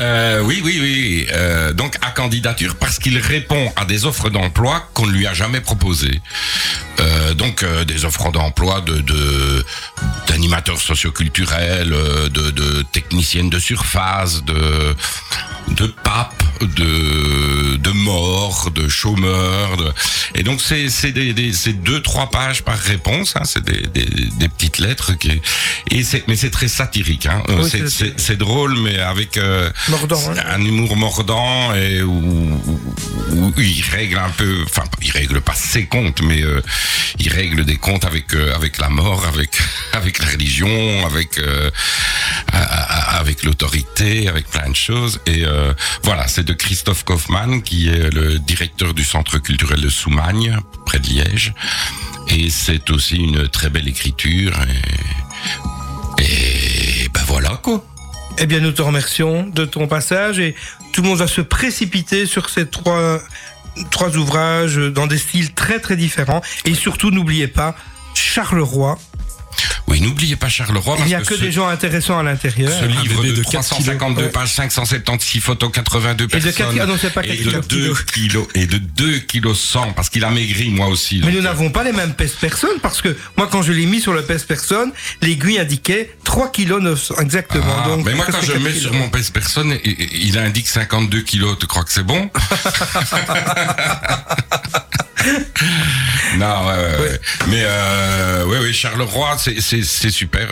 [0.00, 1.26] Euh, oui, oui, oui.
[1.32, 5.34] Euh, donc à candidature parce qu'il répond à des offres d'emploi qu'on ne lui a
[5.34, 6.20] jamais proposées.
[7.00, 9.64] Euh, donc euh, des offres d'emploi de de-
[10.26, 14.94] d'animateurs socioculturels, euh, de, de techniciennes de surface, de
[15.68, 19.76] de papes, de de morts, de chômeurs.
[19.76, 19.92] de-
[20.34, 23.34] Et donc c'est c'est des, des deux trois pages par réponse.
[23.36, 24.06] Hein, c'est des, des
[24.38, 25.40] des petites lettres qui
[25.90, 27.26] et c'est mais c'est très satirique.
[27.26, 27.42] Hein.
[27.50, 30.42] Euh, Oui, c'est drôle mais avec euh, Mordant, hein.
[30.46, 32.12] un humour mordant et où,
[32.66, 32.80] où
[33.40, 36.62] où il règle un peu, enfin il règle pas ses comptes, mais euh,
[37.18, 39.58] il règle des comptes avec euh, avec la mort, avec
[39.92, 41.70] avec la religion, avec euh,
[42.52, 45.20] avec l'autorité, avec plein de choses.
[45.26, 45.44] Et
[46.02, 50.98] voilà, c'est de Christophe Kaufmann qui est le directeur du centre culturel de Soumagne, près
[50.98, 51.52] de Liège.
[52.28, 54.52] Et c'est aussi une très belle écriture.
[56.18, 56.24] Et,
[57.04, 57.84] et ben voilà quoi.
[58.38, 60.54] Eh bien, nous te remercions de ton passage et
[60.92, 63.20] tout le monde va se précipiter sur ces trois,
[63.90, 66.40] trois ouvrages dans des styles très très différents.
[66.64, 67.76] Et surtout, n'oubliez pas
[68.14, 68.98] Charleroi.
[69.88, 70.96] Oui, n'oubliez pas Charleroi.
[71.00, 72.70] Il n'y a parce que ce- des gens intéressants à l'intérieur.
[72.72, 74.32] Ce livre de, de 4 352 kilos.
[74.32, 76.52] pages, 576 photos, 82 Et de personnes.
[76.54, 77.68] quatre- ah non, c'est pas et quatre de kilos.
[77.68, 78.46] 2 kilos.
[78.54, 81.20] Et de 2 kilos 100, parce qu'il a maigri, moi aussi.
[81.24, 84.00] Mais nous euh, n'avons pas les mêmes pèse-personnes parce que moi, quand je l'ai mis
[84.00, 84.92] sur le pèse-personne,
[85.22, 87.64] l'aiguille indiquait 3 kg 900 exactement.
[87.84, 88.82] ah, Donc, mais moi, quand je mets kilos.
[88.82, 91.58] sur mon pèse-personne, et- et- il indique 52 kilos.
[91.58, 92.30] Tu crois que c'est bon?
[96.36, 97.20] Non, ouais, ouais, ouais.
[97.48, 100.48] Mais euh, ouais, ouais, Charleroi, c'est super.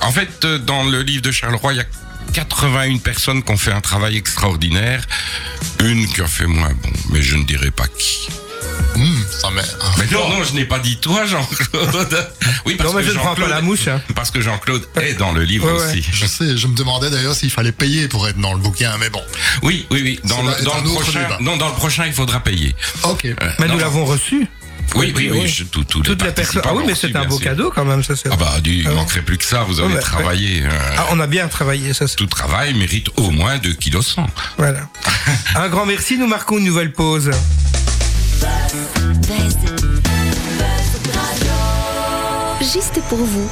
[0.00, 1.84] En fait, euh, dans le livre de Charleroi, il y a
[2.32, 5.02] 81 personnes qui ont fait un travail extraordinaire.
[5.82, 8.28] Une qui a fait moins bon, mais je ne dirai pas qui.
[8.96, 9.62] Hum, ça met.
[9.98, 12.28] Mais non, non, je n'ai pas dit toi, Jean-Claude.
[12.66, 13.88] Oui, parce Non, mais que je ne prends pas la mouche.
[13.88, 14.00] hein.
[14.14, 15.90] Parce que Jean-Claude est dans le livre Ouais, ouais.
[15.90, 16.06] aussi.
[16.12, 19.10] Je sais, je me demandais d'ailleurs s'il fallait payer pour être dans le bouquin, mais
[19.10, 19.22] bon.
[19.62, 20.20] Oui, oui, oui.
[20.24, 22.74] Dans, le, dans prochain, non, dans le prochain, il faudra payer.
[23.02, 23.24] Ok.
[23.26, 24.46] Euh, Mais non, nous l'avons reçu.
[24.96, 25.38] Oui, oui, oui.
[25.42, 25.48] Oui.
[25.48, 26.60] je- tout- tous les Toutes les personnes.
[26.62, 27.44] participants Ah oui, mais c'est un beau sûr.
[27.44, 28.28] cadeau quand même, ça c'est.
[28.32, 29.64] Ah bah, du, il Ah manquerait plus que ça.
[29.64, 30.62] Vous avez travaillé.
[30.62, 32.16] euh, Ah, on a bien travaillé, ça c'est.
[32.16, 34.26] Tout travail mérite au moins 2 kg 100.
[34.56, 34.88] Voilà.
[35.56, 37.30] Un grand merci, nous marquons une nouvelle pause.
[42.60, 43.50] Juste pour vous.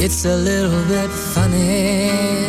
[0.00, 2.48] It's a little bit funny,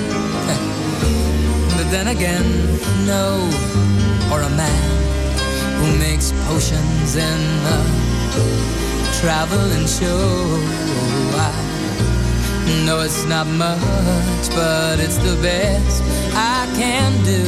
[1.91, 2.45] then again,
[3.05, 3.49] no,
[4.31, 4.83] or a man
[5.77, 7.79] who makes potions in a
[9.19, 10.57] traveling show.
[11.35, 16.01] I know it's not much, but it's the best
[16.33, 17.43] I can do.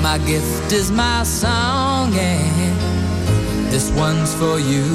[0.00, 2.76] My gift is my song, and
[3.72, 4.86] this one's for you.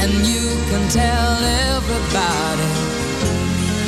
[0.00, 1.42] and you can tell
[1.76, 2.87] everybody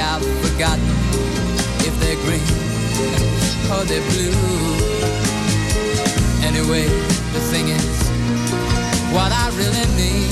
[0.00, 0.84] I've forgotten
[1.80, 2.42] if they're green
[3.72, 4.32] or they're blue.
[6.46, 6.86] Anyway,
[7.34, 8.08] the thing is,
[9.12, 10.28] what I really mean.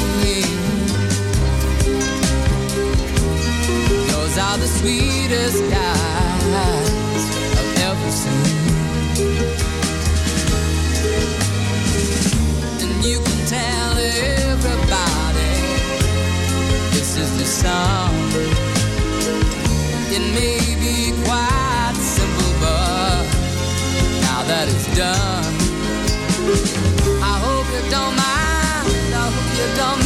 [4.09, 7.23] Those are the sweetest guys
[7.59, 8.57] I've ever seen.
[12.83, 15.55] And you can tell everybody
[16.93, 18.66] this is the song.
[20.19, 23.25] It may be quite simple, but
[24.23, 25.45] now that it's done,
[27.23, 28.87] I hope you don't mind.
[29.13, 30.06] I hope you don't mind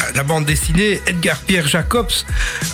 [0.15, 2.11] la bande dessinée Edgar Pierre Jacobs,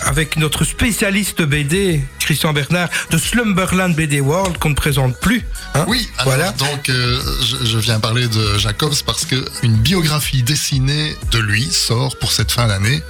[0.04, 5.44] avec notre spécialiste BD, Christian Bernard, de Slumberland BD World, qu'on ne présente plus.
[5.74, 5.84] hein.
[5.88, 6.52] Oui, alors, voilà.
[6.52, 11.64] donc euh, je, je viens parler de Jacobs parce que une biographie dessinée de lui
[11.64, 13.02] sort pour cette fin d'année.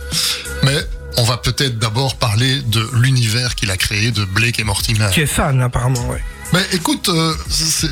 [0.65, 0.77] Mais
[1.17, 5.09] on va peut-être d'abord parler de l'univers qu'il a créé de Blake et Mortimer.
[5.13, 6.23] Tu es fan, apparemment, ouais.
[6.55, 7.35] Mais écoute, euh,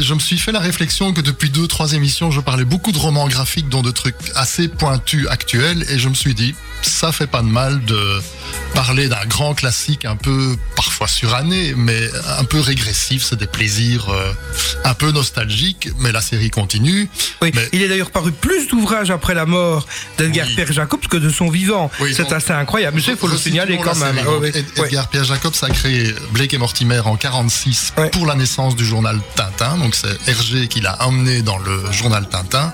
[0.00, 2.96] je me suis fait la réflexion que depuis deux, trois émissions, je parlais beaucoup de
[2.98, 7.26] romans graphiques, dont de trucs assez pointus actuels, et je me suis dit, ça fait
[7.26, 8.20] pas de mal de
[8.74, 12.00] parler d'un grand classique un peu parfois suranné, mais
[12.38, 13.24] un peu régressif.
[13.24, 14.32] C'est des plaisirs euh,
[14.84, 17.08] un peu nostalgiques, mais la série continue.
[17.42, 19.86] Oui, il est d'ailleurs paru plus d'ouvrages après la mort
[20.16, 21.90] d'Edgar Pierre Jacobs que de son vivant.
[22.00, 22.96] Oui, C'est assez incroyable.
[22.96, 24.16] Mais il faut le signaler quand même.
[24.16, 24.28] série.
[24.28, 24.48] Ouais.
[24.54, 28.34] Ed- Edgar Pierre Jacobs a créé Blake et Mortimer en 46 pour la
[28.76, 29.76] du journal Tintin.
[29.78, 32.72] Donc c'est Hergé qui l'a emmené dans le journal Tintin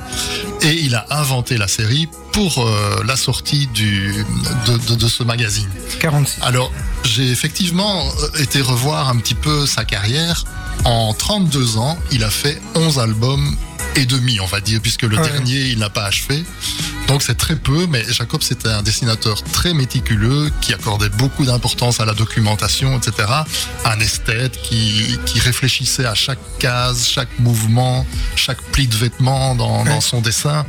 [0.60, 4.24] et il a inventé la série pour euh, la sortie du,
[4.66, 5.68] de, de- de ce magazine.
[6.00, 6.40] 46.
[6.42, 6.72] Alors
[7.04, 10.44] j'ai effectivement euh, été revoir un petit peu sa carrière.
[10.84, 13.56] En 32 ans, il a fait 11 albums
[13.94, 15.28] et demi, on va dire, puisque le Ouais.
[15.30, 16.44] dernier, il n'a pas achevé.
[17.08, 22.00] Donc c'est très peu, mais Jacob c'était un dessinateur très méticuleux qui accordait beaucoup d'importance
[22.00, 23.28] à la documentation, etc.
[23.84, 29.84] Un esthète qui, qui réfléchissait à chaque case, chaque mouvement, chaque pli de vêtement dans,
[29.84, 30.64] dans son dessin.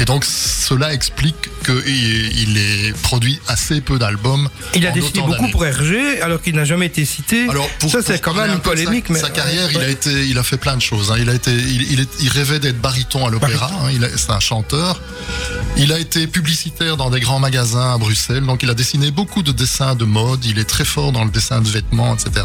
[0.00, 4.48] Et donc cela explique qu'il il est produit assez peu d'albums.
[4.74, 7.48] Il a dessiné beaucoup pour Hergé, alors qu'il n'a jamais été cité.
[7.48, 9.10] Alors, pour, ça, c'est quand même un une de sa- polémique.
[9.10, 11.10] mais Sa carrière, il a été, il a fait plein de choses.
[11.10, 11.16] hein.
[11.18, 13.70] Il a été, il, il, est- il rêvait d'être baryton à l'opéra.
[13.84, 13.90] hein.
[14.16, 15.00] C'est un chanteur.
[15.76, 18.44] Il a été publicitaire dans des grands magasins à Bruxelles.
[18.44, 20.44] Donc, il a dessiné beaucoup de dessins de mode.
[20.44, 22.44] Il est très fort dans le dessin de vêtements, etc.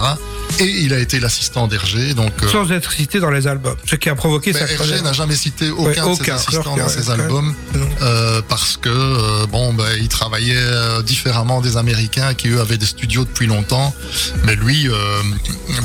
[0.59, 2.13] Et il a été l'assistant d'Hergé.
[2.15, 3.75] Donc, euh, Sans être cité dans les albums.
[3.85, 6.75] Ce qui a provoqué mais sa Hergé n'a jamais cité aucun Ouais, de ses assistants
[6.75, 7.53] que, dans ses ouais, albums
[8.01, 12.77] euh, parce que euh, bon, ben, il travaillait euh, différemment des Américains qui eux avaient
[12.77, 13.93] des studios depuis longtemps.
[14.45, 15.21] Mais lui, euh,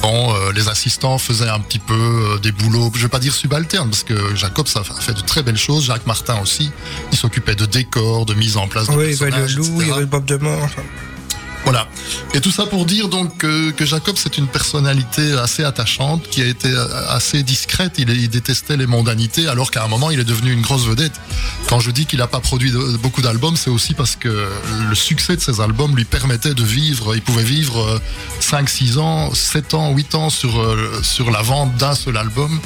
[0.03, 4.05] bon, les assistants faisaient un petit peu des boulots, je vais pas dire subalternes parce
[4.05, 5.87] que Jacob ça a fait de très belles choses.
[5.87, 6.71] Jacques Martin aussi,
[7.13, 9.83] il s'occupait de décors, de mise en place de Oui, il y avait le loup,
[9.83, 10.69] il y avait Bob de mort.
[11.65, 11.89] Voilà.
[12.35, 16.47] Et tout ça pour dire donc que, Jacob c'est une personnalité assez attachante qui a
[16.47, 17.95] été euh, assez discrète.
[17.99, 20.85] Il, est- il détestait les mondanités alors qu'à un moment il est devenu une grosse
[20.87, 21.13] vedette.
[21.69, 24.49] Quand je dis qu'il n'a pas produit beaucoup d'albums, c'est aussi parce que
[24.89, 27.15] le succès de ses albums lui permettait de vivre.
[27.15, 27.99] Il pouvait vivre euh,
[28.41, 32.61] 5, 6 ans, 7 ans, 8 ans sur, euh, sur la vente d'un seul album.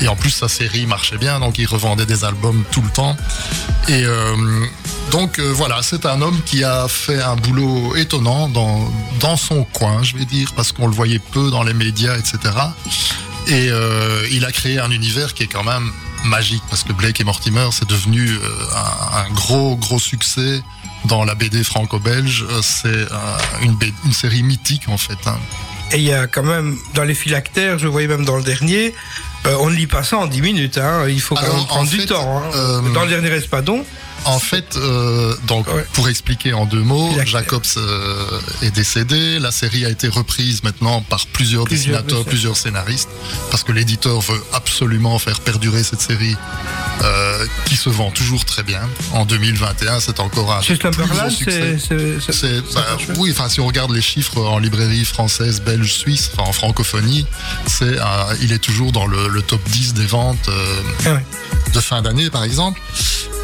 [0.00, 3.16] Et en plus sa série marchait bien, donc il revendait des albums tout le temps.
[3.88, 4.36] Et euh,
[5.10, 8.90] donc euh, voilà, c'est un homme qui a fait un boulot étonnant dans,
[9.20, 12.38] dans son coin, je vais dire, parce qu'on le voyait peu dans les médias, etc.
[13.48, 15.90] Et euh, il a créé un univers qui est quand même
[16.24, 18.38] magique, parce que Blake et Mortimer, c'est devenu euh,
[18.76, 20.62] un, un gros, gros succès
[21.06, 22.44] dans la BD franco-belge.
[22.48, 23.06] Euh, C'est euh,
[23.62, 25.18] une, série mythique, en fait.
[25.26, 25.36] hein.
[25.90, 28.94] Et il y a quand même, dans les phylactères, je voyais même dans le dernier,
[29.44, 30.78] on ne lit pas ça en 10 minutes.
[30.78, 31.06] Hein.
[31.08, 32.42] Il faut quand Alors, même prendre en du temps.
[32.54, 32.82] hein.
[32.94, 33.84] Dans le dernier Espadon,
[34.24, 39.38] En fait, euh, donc pour expliquer en deux mots, Jacobs euh, est décédé.
[39.38, 43.08] La série a été reprise maintenant par plusieurs, Plusieurs dessinateurs, plusieurs scénaristes,
[43.50, 46.36] parce que l'éditeur veut absolument faire perdurer cette série
[47.02, 48.82] euh, qui se vend toujours très bien.
[49.12, 51.78] En 2021, c'est encore un Chez plus gros succès.
[52.32, 52.86] c'est- bah,
[53.18, 57.26] oui, enfin si on regarde les chiffres en librairie française, belge, suisse, enfin en francophonie,
[57.66, 57.96] c'est
[58.40, 60.80] il est toujours dans le, le top 10 des ventes euh,
[61.74, 62.80] de fin d'année par exemple.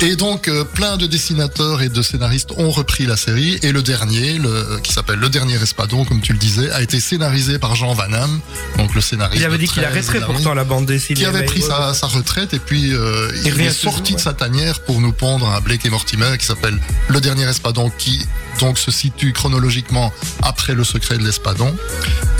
[0.01, 4.39] Et donc plein de dessinateurs et de scénaristes ont repris la série et le dernier,
[4.39, 7.95] le, qui s'appelle Le Dernier Espadon, comme tu le disais, a été scénarisé par Jean
[7.95, 8.41] Van Hamme,
[8.77, 9.43] donc le scénariste.
[9.43, 11.19] il avait dit qu'il 13 arrêterait pourtant la bande dessinée.
[11.19, 14.35] qui avait pris sa, sa retraite et puis euh, il, est sorti toujours, de sa
[14.35, 18.25] tanière pour nous pondre un Blake et Mortimer qui s'appelle Le Dernier Espadon qui
[18.61, 20.12] donc se situe chronologiquement
[20.43, 21.75] après Le Secret de l'Espadon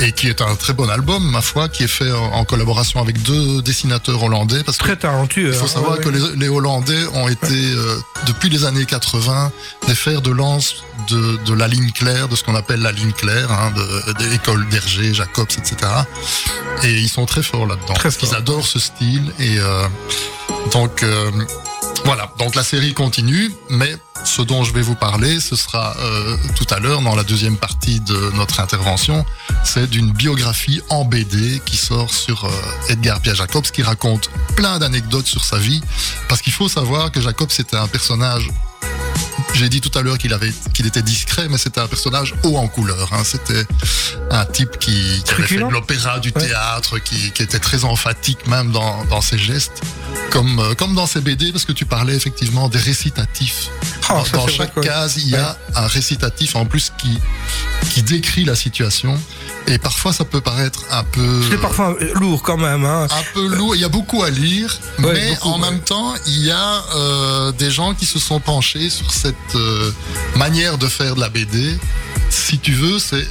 [0.01, 3.21] et qui est un très bon album ma foi qui est fait en, collaboration avec
[3.23, 5.49] deux dessinateurs hollandais parce que Très talentueux.
[5.49, 5.69] il faut hein.
[5.69, 9.53] savoir Ouais, que les, les Hollandais ont été, euh, depuis les années 80,
[9.87, 13.13] des fers de lance de, de la ligne claire, de ce qu'on appelle la ligne
[13.13, 15.77] claire, hein, de, de l'école d'Hergé, Jacobs, etc.
[16.85, 17.95] Et ils sont très forts là-dedans.
[18.03, 19.33] Parce qu'ils adorent ce style.
[19.39, 19.87] Et euh,
[20.73, 21.31] donc, euh,
[22.05, 22.33] voilà.
[22.39, 26.67] Donc la série continue, mais ce dont je vais vous parler, ce sera euh, tout
[26.71, 29.25] à l'heure dans la deuxième partie de notre intervention.
[29.65, 32.51] C'est d'une biographie en BD qui sort sur euh,
[32.89, 35.83] Edgar Pierre Jacobs, qui raconte plein d'anecdotes sur sa vie.
[36.29, 38.49] Parce qu'il faut savoir que Jacobs c'était un personnage.
[39.59, 42.57] J'ai dit tout à l'heure qu'il avait, qu'il était discret, mais c'était un personnage haut
[42.57, 43.09] en couleur.
[43.13, 43.23] hein.
[43.25, 43.65] C'était
[44.31, 46.47] un type qui, qui avait fait de l'opéra, du Ouais.
[46.47, 49.83] théâtre, qui, qui était très emphatique même dans, dans ses gestes,
[50.31, 53.69] comme, euh, comme dans ses BD, parce que tu parlais effectivement des récitatifs.
[54.11, 57.19] Oh, dans vrai chaque que- case, il y a un récitatif en plus qui,
[57.91, 59.19] qui décrit la situation.
[59.67, 62.87] Et parfois, ça peut paraître un peu C'est parfois lourd quand même.
[62.87, 63.07] Hein.
[63.11, 63.75] un peu lourd.
[63.77, 66.85] Il y a beaucoup à lire, Ouais, mais beaucoup, en même temps, il y a
[66.97, 69.91] euh, des gens qui se sont penchés sur cette euh,
[70.37, 71.79] manière de faire de la BD.
[72.31, 73.27] Si tu veux, c'est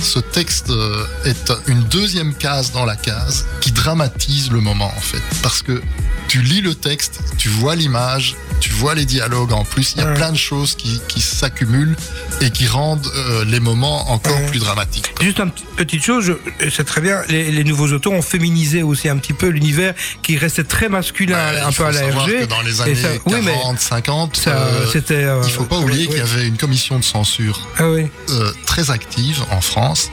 [0.00, 5.00] ce texte euh, est une deuxième case dans la case qui dramatise le moment en
[5.00, 5.82] fait, parce que
[6.28, 9.92] tu lis le texte, tu vois l'image, tu vois les dialogues en plus.
[9.96, 11.96] Il y a plein de choses qui, qui s'accumulent
[12.40, 15.12] et qui rendent euh, les moments encore plus dramatiques.
[15.20, 16.36] Juste une petite chose,
[16.74, 20.36] c'est très bien, les, les nouveaux auteurs ont féminisé aussi un petit peu l'univers qui
[20.38, 22.40] restait très masculin, Ouais, un peu à la RG.
[22.40, 25.78] que dans les années ça- oui, mais 40, 50, ça, euh, euh, il faut pas
[25.78, 28.06] oublier oui, qu'il y avait une commission de censure Ah oui.
[28.34, 30.10] Euh, très active en France.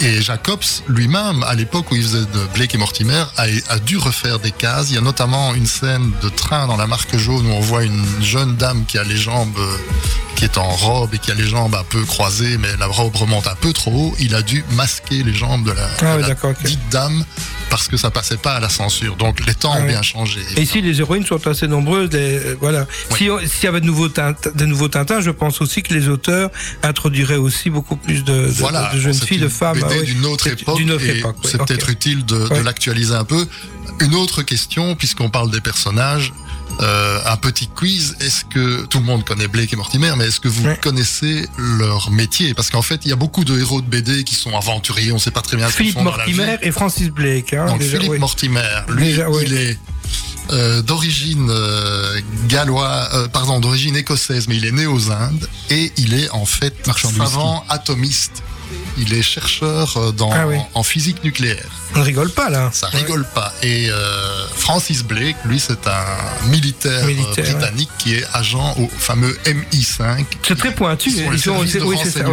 [0.00, 3.96] Et Jacobs lui-même, à l'époque où il faisait de Blake et Mortimer, a, a dû
[3.96, 4.90] refaire des cases.
[4.90, 7.84] Il y a notamment une scène de train dans la marque jaune où on voit
[7.84, 9.76] une jeune dame qui a les jambes, euh,
[10.36, 13.14] qui est en robe et qui a les jambes un peu croisées, mais la robe
[13.14, 14.14] remonte un peu trop haut.
[14.18, 17.24] Il a dû masquer les jambes de la, Ah de la dite dame
[17.70, 19.16] parce que ça passait pas à la censure.
[19.16, 20.40] Donc les temps ont bien changé.
[20.56, 22.10] Et ici, les héroïnes sont assez nombreuses.
[22.12, 22.86] les- euh, voilà.
[23.12, 23.16] Oui.
[23.18, 26.08] Si S'il y avait de nouveaux, Tintin, de nouveaux Tintins, je pense aussi que les
[26.08, 26.50] auteurs
[26.82, 29.78] introduiraient aussi beaucoup plus de, de- voilà, de jeunes filles, de femmes.
[29.82, 30.04] Ah oui.
[30.04, 30.76] d'une autre époque.
[30.78, 33.46] Oui, C'est peut-être utile de, l'actualiser un peu.
[34.00, 36.32] Une autre question, puisqu'on parle des personnages,
[36.80, 38.16] euh, un petit quiz.
[38.20, 42.10] Est-ce que tout le monde connaît Blake et Mortimer, mais est-ce que vous connaissez leur
[42.10, 42.54] métier?
[42.54, 45.12] Parce qu'en fait, il y a beaucoup de héros de BD qui sont aventuriers.
[45.12, 46.34] On ne sait pas très bien ce qu'ils Philippe dans la vie.
[46.34, 47.52] Mortimer et Francis Blake.
[47.52, 48.18] Hein, Donc déjà, Philippe oui.
[48.18, 49.44] Mortimer, lui, Déjà, oui.
[49.46, 49.78] il est
[50.52, 55.90] euh, d'origine euh, gallois, euh, pardon, d'origine écossaise, mais il est né aux Indes et
[55.96, 58.42] il est en fait Marchand savant atomiste.
[58.96, 60.56] Il est chercheur euh, dans, Ah oui.
[60.74, 61.64] en physique nucléaire.
[61.96, 62.70] On ne rigole pas là.
[62.72, 63.52] Ça rigole pas.
[63.62, 68.88] Et euh, Francis Blake, lui, c'est un militaire, euh, Militaire, britannique qui est agent au
[68.98, 70.24] fameux MI5.
[70.46, 71.10] C'est très pointu.
[71.10, 72.24] Ils ont, c'est- de oui, ça, ouais,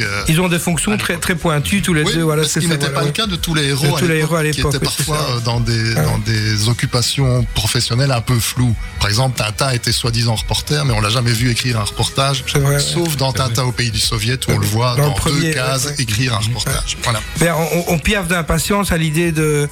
[0.00, 2.22] euh, Ils ont des fonctions très, très pointues tous les oui, deux.
[2.22, 4.18] Voilà, ça, n'était voilà, pas le cas de tous les héros, De à tous les
[4.18, 6.02] héros à qui l'époque, étaient oui, c'est parfois euh, dans des, Ouais.
[6.04, 8.74] dans des occupations professionnelles un peu floues.
[9.00, 12.80] Par exemple, Tintin était soi-disant reporter, mais on l'a jamais vu écrire un reportage, vrai,
[12.80, 15.33] sauf dans Tintin au pays du Soviet où on le voit Dans dans, le premier,
[15.40, 16.02] deux cases ouais, ouais.
[16.02, 16.96] écrire un reportage.
[17.02, 17.20] Voilà.
[17.56, 19.68] On, on piaffe d'impatience à l'idée de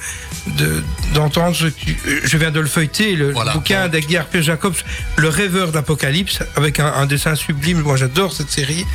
[0.57, 0.83] de-
[1.13, 1.55] d'entendre.
[1.55, 3.53] tu- je viens de le feuilleter, le Voilà.
[3.53, 4.41] bouquin d'Edgar P.
[4.43, 4.75] Jacobs,
[5.15, 7.81] Le rêveur d'Apocalypse, avec un, un dessin sublime.
[7.81, 8.85] Moi, j'adore cette série.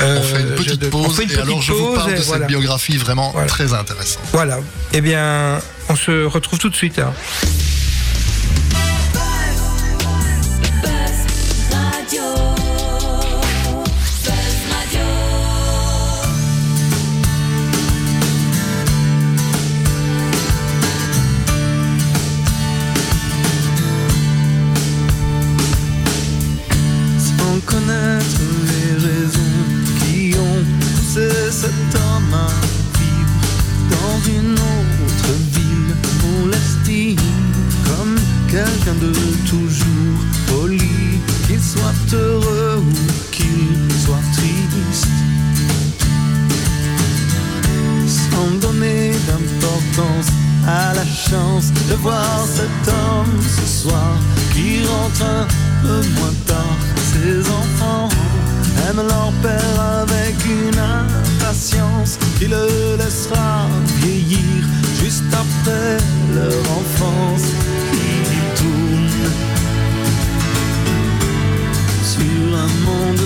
[0.00, 2.20] Euh, On fait une petite on pause fait une et alors je vous parle de
[2.20, 3.48] cette biographie vraiment Voilà.
[3.48, 4.22] très intéressante.
[4.32, 4.58] Voilà.
[4.92, 5.58] Eh bien,
[5.88, 6.98] on se retrouve tout de suite.
[6.98, 7.12] hein.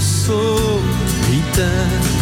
[0.06, 0.86] Monde
[1.56, 2.15] solitaire.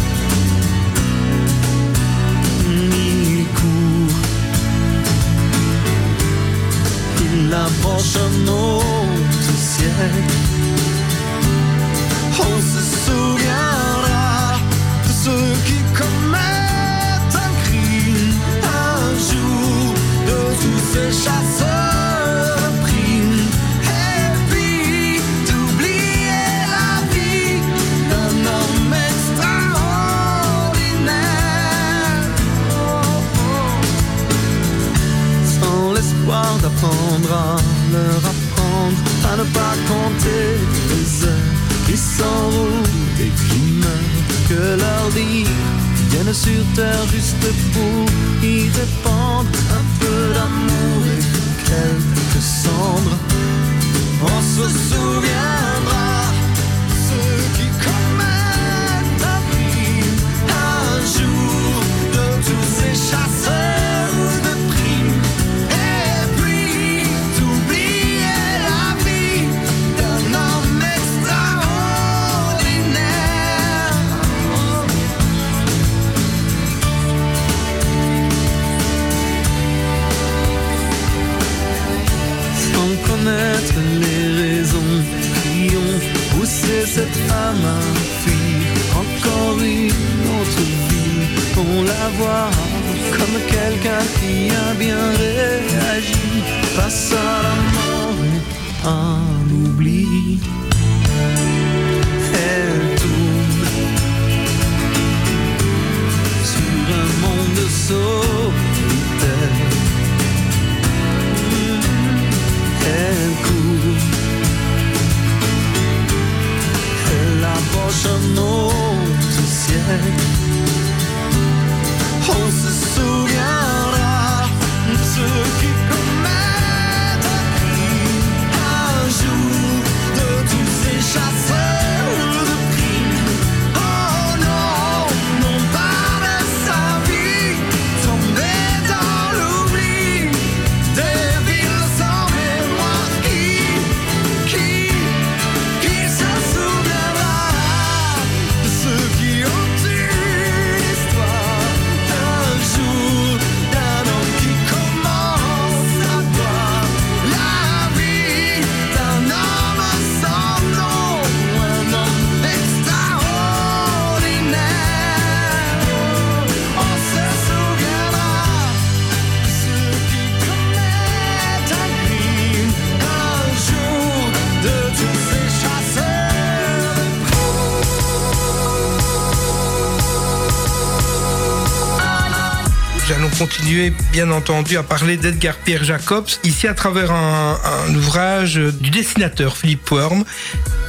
[183.90, 187.58] Bien entendu, à parler d'Edgar Pierre Jacobs, ici à travers un,
[187.88, 190.24] un ouvrage du dessinateur Philippe Worm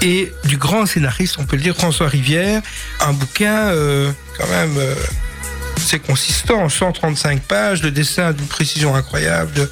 [0.02, 2.62] et du grand scénariste, on peut le dire, François Rivière.
[3.02, 4.96] Un bouquin euh, quand même euh,
[5.86, 9.70] c'est consistant, 135 pages, le dessin d'une précision incroyable.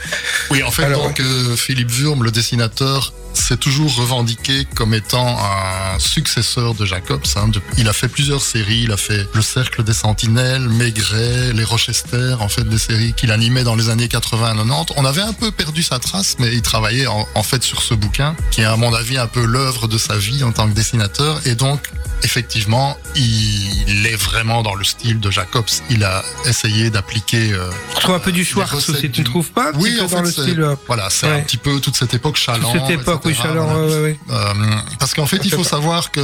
[0.52, 5.38] Oui, en fait, Alors, donc euh, Philippe Wurm, le dessinateur, s'est toujours revendiqué comme étant
[5.40, 7.26] un successeur de Jacobs.
[7.36, 7.50] hein.
[7.78, 8.82] Il a fait plusieurs séries.
[8.84, 13.32] Il a fait Le Cercle des Sentinelles, Maigret, Les Rochester, en fait, des séries qu'il
[13.32, 14.94] animait dans les années 80-90.
[14.98, 17.96] On avait un peu perdu sa trace, mais il travaillait en, en fait sur ce
[17.96, 20.74] bouquin, qui est à mon avis un peu l'œuvre de sa vie en tant que
[20.76, 21.42] dessinateur.
[21.48, 21.90] Et donc,
[22.22, 25.66] effectivement, il est vraiment dans le style de Jacobs.
[25.90, 27.54] Il a essayé d'appliquer...
[27.54, 30.22] euh, Je trouve un peu du Schwartz aussi, tu ne trouves pas un Oui, dans
[30.22, 31.34] le style euh, Voilà, c'est Ouais.
[31.40, 32.72] un petit peu toute cette époque Chaland.
[32.72, 33.88] Toute cette époque, oui, Chaland, voilà.
[33.88, 34.20] ouais, ouais, ouais.
[34.32, 34.54] Euh,
[35.00, 36.22] parce qu'en fait, il faut savoir que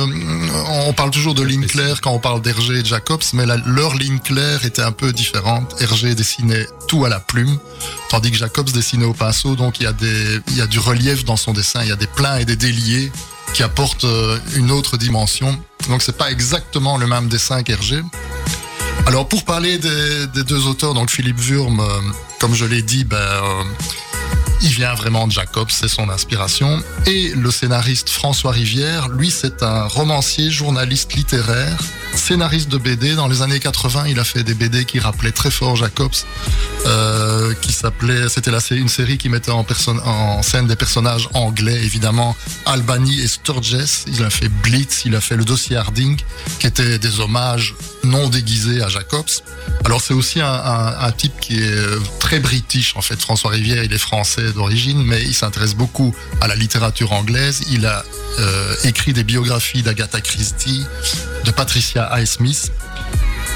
[0.88, 3.58] on parle toujours de ligne claire quand on parle d'Hergé et de Jacobs, mais la-
[3.66, 5.76] leur ligne claire était un peu différente.
[5.82, 7.58] Hergé dessinait tout à la plume,
[8.10, 10.80] tandis que Jacobs dessinait au pinceau, donc il y a des, il y a du
[10.80, 13.12] relief dans son dessin, il y a des pleins et des déliés
[13.54, 15.58] qui apportent euh, une autre dimension.
[15.90, 18.02] Donc c'est pas exactement le même dessin qu'Hergé.
[19.06, 21.84] Alors pour parler des, deux auteurs, donc Philippe Wurm, euh,
[22.40, 23.64] comme je l'ai dit, ben, euh,
[24.62, 26.82] il vient vraiment de Jacobs, c'est son inspiration.
[27.06, 31.78] Et le scénariste François Rivière, lui, c'est un romancier, journaliste littéraire,
[32.14, 33.16] scénariste de BD.
[33.16, 36.12] Dans les années 80, il a fait des BD qui rappelaient très fort Jacobs,
[36.86, 39.64] euh, qui s'appelait, c'était une série qui mettait en,
[40.44, 42.36] scène des personnages anglais, évidemment,
[42.66, 44.04] Albany et Sturges.
[44.08, 46.18] Il a fait Blitz, il a fait le dossier Harding,
[46.60, 49.30] qui étaient des hommages non déguisés à Jacobs.
[49.86, 53.20] Alors c'est aussi un, type qui est euh, très british en fait.
[53.20, 57.62] François Rivière, il est français d'origine, mais il s'intéresse beaucoup à la littérature anglaise.
[57.72, 58.04] Il a
[58.40, 60.86] euh, écrit des biographies d'Agatha Christie,
[61.46, 62.72] de Patricia Highsmith.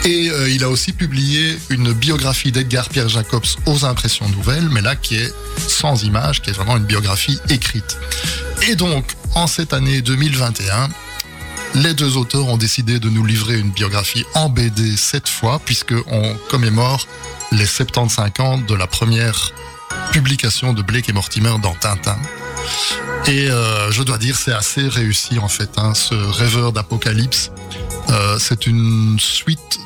[0.05, 4.81] Et euh, il a aussi publié une biographie d'Edgar Pierre Jacobs aux impressions nouvelles, mais
[4.81, 5.33] là qui est
[5.67, 7.97] sans image, qui est vraiment une biographie écrite.
[8.67, 10.89] Et donc, en cette année 2021,
[11.75, 16.37] les deux auteurs ont décidé de nous livrer une biographie en BD cette fois, puisqu'on
[16.49, 17.07] commémore
[17.51, 19.51] les 75 ans de la première
[20.11, 22.17] publication de Blake et Mortimer dans Tintin.
[23.27, 27.51] Et euh, je dois dire, c'est assez réussi en fait, hein, ce rêveur d'apocalypse.
[28.09, 29.79] Euh, c'est une suite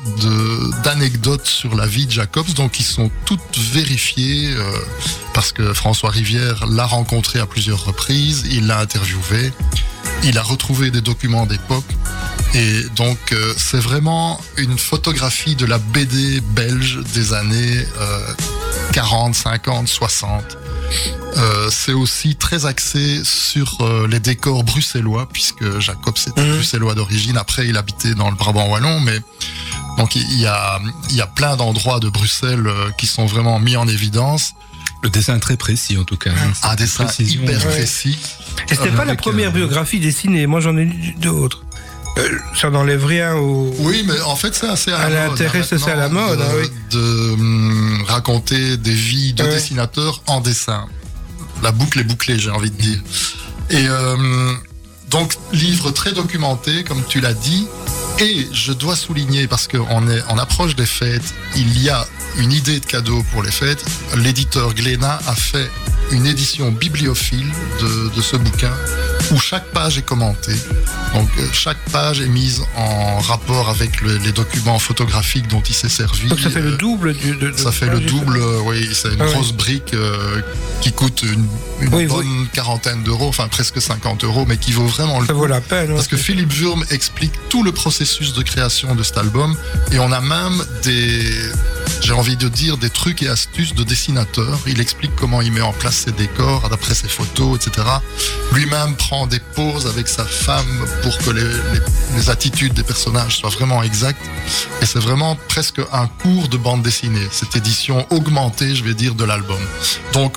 [0.82, 4.72] d'anecdotes sur la vie de Jacobs, donc qui sont toutes vérifiées euh,
[5.34, 9.52] parce que François Rivière l'a rencontré à plusieurs reprises, il l'a interviewé,
[10.24, 11.84] il a retrouvé des documents d'époque.
[12.54, 18.20] Et donc, euh, c'est vraiment une photographie de la BD belge des années euh,
[18.92, 20.58] 40, 50, 60.
[21.36, 27.36] Euh, c'est aussi très axé sur euh, les décors bruxellois, puisque Jacob c'était bruxellois d'origine.
[27.36, 29.20] Après, il habitait dans le Brabant wallon, mais
[29.98, 33.58] donc il y a, il y a plein d'endroits de Bruxelles euh, qui sont vraiment
[33.60, 34.54] mis en évidence.
[35.02, 36.30] Le dessin est très précis en tout cas.
[36.30, 36.52] hein.
[36.62, 37.72] Un dessin Précision, hyper ouais.
[37.72, 38.18] précis.
[38.70, 40.46] Et c'était pas la première euh, biographie dessinée.
[40.46, 41.62] Moi, j'en ai lu d'autres.
[42.18, 42.28] Euh,
[42.60, 43.72] ça n'enlève rien au.
[43.78, 45.38] Oui, mais en fait, c'est assez à, À la mode.
[45.38, 46.68] l'intérêt, hein, c'est à la mode, de, hein, oui.
[46.90, 49.50] de, hum, raconter des vies de Ouais.
[49.50, 50.86] dessinateurs en dessin.
[51.62, 52.98] La boucle est bouclée, j'ai envie de dire.
[53.70, 54.52] Et euh,
[55.10, 57.66] donc, livre très documenté, comme tu l'as dit.
[58.20, 62.06] Et je dois souligner, parce qu'on est en approche des fêtes, il y a
[62.36, 63.84] une idée de cadeau pour les fêtes.
[64.16, 65.70] L'éditeur Glénat a fait
[66.12, 67.46] une édition bibliophile
[67.80, 68.72] de, de ce bouquin
[69.30, 70.56] où chaque page est commentée.
[71.14, 75.74] Donc euh, chaque page est mise en rapport avec le- les documents photographiques dont il
[75.74, 76.28] s'est servi.
[76.28, 77.36] Donc ça fait Euh, le double du.
[77.36, 80.40] de- ça fait le double, euh, oui, c'est une Ah grosse brique euh,
[80.80, 81.46] qui coûte une,
[81.80, 85.32] une Oui, bonne quarantaine d'euros, enfin presque 50 euros, mais qui vaut vraiment le Ça
[85.34, 85.40] coup.
[85.40, 85.94] vaut la peine.
[85.94, 89.56] Parce que Philippe Wurm explique tout le processus de création de cet album
[89.92, 91.30] et on a même des,
[92.00, 94.58] j'ai envie de dire, des trucs et astuces de dessinateur.
[94.66, 97.86] Il explique comment il met en place ses décors d'après ses photos, etc.
[98.52, 103.36] Lui-même prend des pauses avec sa femme pour que les, les- les attitudes des personnages
[103.36, 104.24] soient vraiment exactes.
[104.80, 109.14] Et c'est vraiment presque un cours de bande dessinée, cette édition augmentée, je vais dire,
[109.14, 109.60] de l'album.
[110.12, 110.34] Donc,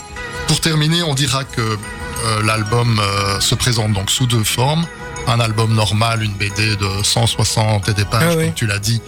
[0.48, 4.86] pour terminer, on dira que euh, l'album euh, se présente donc sous deux formes.
[5.28, 8.46] Un album normal, une BD de 160 et des pages, Ah oui.
[8.46, 9.00] comme tu l'as dit,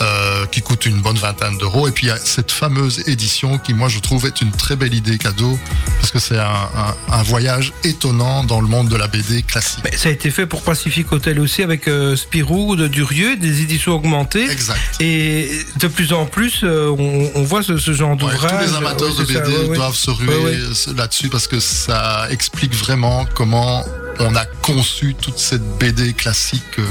[0.00, 0.17] euh,
[0.50, 1.88] qui coûte une bonne vingtaine d'euros.
[1.88, 4.76] Et puis il y a cette fameuse édition qui, moi, je trouve est une très
[4.76, 5.58] belle idée cadeau,
[6.00, 9.80] parce que c'est un, un- un voyage étonnant dans le monde de la BD classique.
[9.84, 13.62] Mais ça a été fait pour Pacific Hotel aussi avec euh, Spirou de Durieux, des
[13.62, 14.50] éditions augmentées.
[14.50, 14.78] Exact.
[15.00, 18.50] Et de plus en plus, euh, on, on voit ce, ce genre Ouais, d'ouvrage.
[18.66, 20.58] tous les amateurs Ouais, de ça, BD ouais, doivent se ruer
[20.96, 23.84] là-dessus parce que ça explique vraiment comment
[24.20, 26.84] on a conçu toute cette BD classique euh,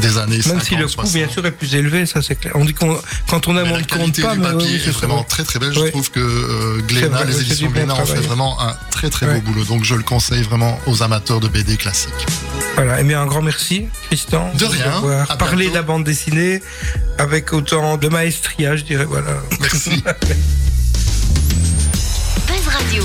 [0.00, 1.14] des années Même 50, si le coût, 60.
[1.14, 2.52] bien sûr, est plus élevé, ça c'est clair.
[2.56, 2.98] On dit qu'on
[3.28, 5.22] quand on aime, Mais on la ne compte pas, du mais papier oui, est vraiment
[5.24, 5.72] très très belle.
[5.72, 5.90] Je Ouais.
[5.90, 9.26] trouve que euh, C'est Glénat, vrai, les éditions Glénat ont fait vraiment un très très
[9.26, 9.40] Ouais.
[9.40, 9.64] beau boulot.
[9.64, 12.12] Donc je le conseille vraiment aux amateurs de BD classique.
[12.76, 14.50] Voilà, et bien un grand merci, Tristan.
[14.58, 15.70] De rien, d'avoir à parlé bientôt.
[15.70, 16.62] de la bande dessinée
[17.18, 19.32] avec autant de maestria, je dirais, voilà.
[19.60, 20.02] Merci.
[22.46, 23.04] Buzz Radio.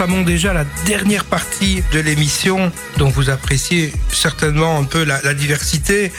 [0.00, 5.34] Entamons déjà la dernière partie de l'émission, dont vous appréciez certainement un peu la, la
[5.34, 6.10] diversité.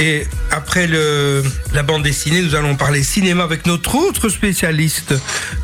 [0.00, 5.14] Et après le, la bande dessinée, nous allons parler cinéma avec notre autre spécialiste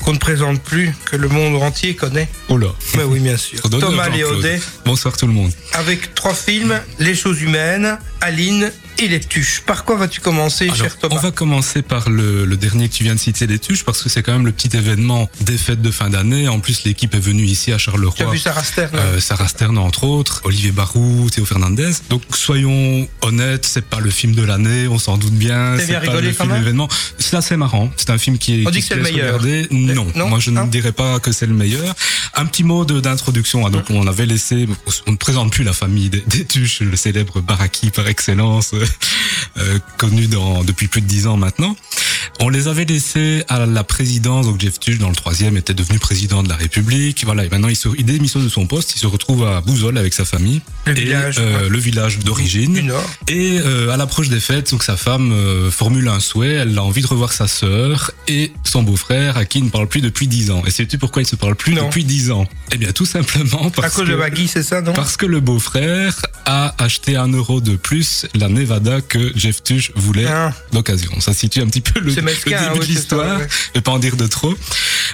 [0.04, 2.28] qu'on ne présente plus, que le monde entier connaît.
[2.48, 2.68] Oh là.
[2.96, 3.58] Mais oui, bien sûr.
[3.62, 4.08] Thomas.
[4.08, 5.50] Léodet, Bonsoir tout le monde.
[5.72, 9.62] avec trois films Les choses humaines, Aline et Les tuches.
[9.66, 12.94] Par quoi vas-tu commencer, Alors, cher Thomas on va commencer par le, le dernier que
[12.94, 15.56] tu viens de citer, les tuches, parce que c'est quand même le petit événement des
[15.58, 16.48] fêtes de fin d'année.
[16.48, 18.14] En plus, l'équipe est venue ici à Charleroi.
[18.16, 21.90] Tu as vu Sarah Stern hein Euh, Sarah Stern entre autres, Olivier Barou, Théo Fernandez.
[22.10, 25.76] Donc soyons honnêtes, c'est pas le film de l'année, on s'en doute bien.
[25.78, 26.88] C'est pas rigolé le quand film même événement.
[27.18, 27.90] C'est assez marrant.
[27.96, 28.66] C'est un film qui est.
[28.66, 29.40] On dit que c'est le meilleur.
[29.70, 31.94] Non, Non moi je Hein ne dirais pas que c'est le meilleur.
[32.34, 33.66] Un petit mot d'introduction.
[33.66, 33.70] hein.
[33.70, 34.66] Donc on avait laissé,
[35.06, 38.72] on ne présente plus la famille des, des Tuches, le célèbre Baraki par excellence,
[39.58, 41.76] euh, connu dans, depuis plus de dix ans maintenant.
[42.40, 45.98] On les avait laissés à la présidence, donc Jeff Tuch, dans le troisième, était devenu
[45.98, 47.24] président de la République.
[47.24, 49.98] Voilà, et maintenant il, se, il démissionne de son poste, il se retrouve à Bouzol
[49.98, 50.60] avec sa famille.
[50.86, 51.68] Le Et, village, euh, ouais.
[51.68, 52.92] le village d'origine.
[53.26, 56.84] Et euh, à l'approche des fêtes, donc sa femme euh, formule un souhait, elle a
[56.84, 60.28] envie de revoir sa sœur et son beau-frère à qui il ne parle plus depuis
[60.28, 60.62] 10 ans.
[60.64, 61.86] Et sais-tu pourquoi il se parle plus Non.
[61.86, 62.46] depuis 10 ans?
[62.72, 64.92] Eh bien tout simplement parce À cause que de Maggie, c'est ça, non?
[64.92, 66.14] parce que le beau-frère
[66.50, 70.54] a acheté un euro de plus la Nevada que Jeff Tuch voulait Ah.
[70.72, 71.20] d'occasion.
[71.20, 73.38] Ça situe un petit peu le, le début oui, de l'histoire.
[73.38, 73.46] ouais.
[73.68, 74.54] Je vais pas en dire de trop.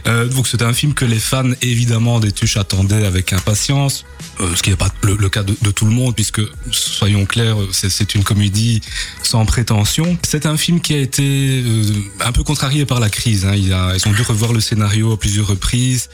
[0.06, 4.04] Euh, donc c'était un film que les fans évidemment des Tuches attendaient avec impatience.
[4.40, 7.26] Euh, ce qui n'est pas le, le cas de, de tout le monde puisque soyons
[7.26, 8.80] clairs, c'est, une comédie
[9.22, 10.16] sans prétention.
[10.22, 11.84] C'est un film qui a été euh,
[12.24, 13.44] un peu contrarié par la crise.
[13.44, 13.52] Hein.
[13.72, 16.08] A, ils ont dû revoir le scénario à plusieurs reprises,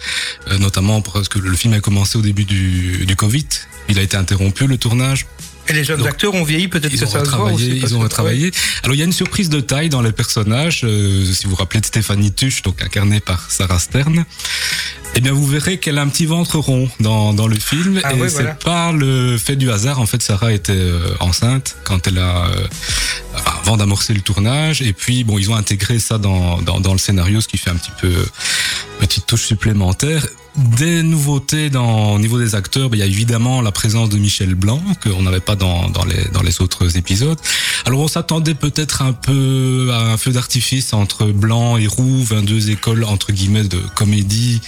[0.48, 3.44] euh, notamment parce que le film a commencé au début du, du Covid.
[3.88, 5.09] Il a été interrompu le tournage.
[5.68, 7.54] Et les jeunes Donc, acteurs ont vieilli, peut-être Ils que ont ça se voit retravaillé,
[7.70, 7.80] aussi.
[7.80, 8.50] parce ils ont retravaillé.
[8.82, 10.80] Alors il y a une surprise de taille dans les personnages.
[10.84, 14.24] euh, si vous vous rappelez de Stéphanie Tuche, donc incarnée par Sarah Stern,
[15.14, 18.00] eh bien vous verrez qu'elle a un petit ventre rond dans, dans le film.
[18.02, 18.54] Ah et oui, c'est voilà.
[18.54, 20.00] pas le fait du hasard.
[20.00, 22.66] En fait, Sarah était euh, enceinte quand elle a, euh,
[23.62, 24.82] avant d'amorcer le tournage.
[24.82, 27.70] Et puis bon, ils ont intégré ça dans, dans, dans le scénario, ce qui fait
[27.70, 28.12] un petit peu
[28.98, 30.26] petite touche supplémentaire.
[30.56, 34.18] Des nouveautés dans, au niveau des acteurs, ben, il y a évidemment la présence de
[34.18, 37.38] Michel Blanc, qu'on n'avait pas dans, dans, les, dans les autres épisodes.
[37.86, 42.70] Alors on s'attendait peut-être un peu à un feu d'artifice entre Blanc et hein, deux
[42.70, 44.60] écoles entre guillemets de comédie,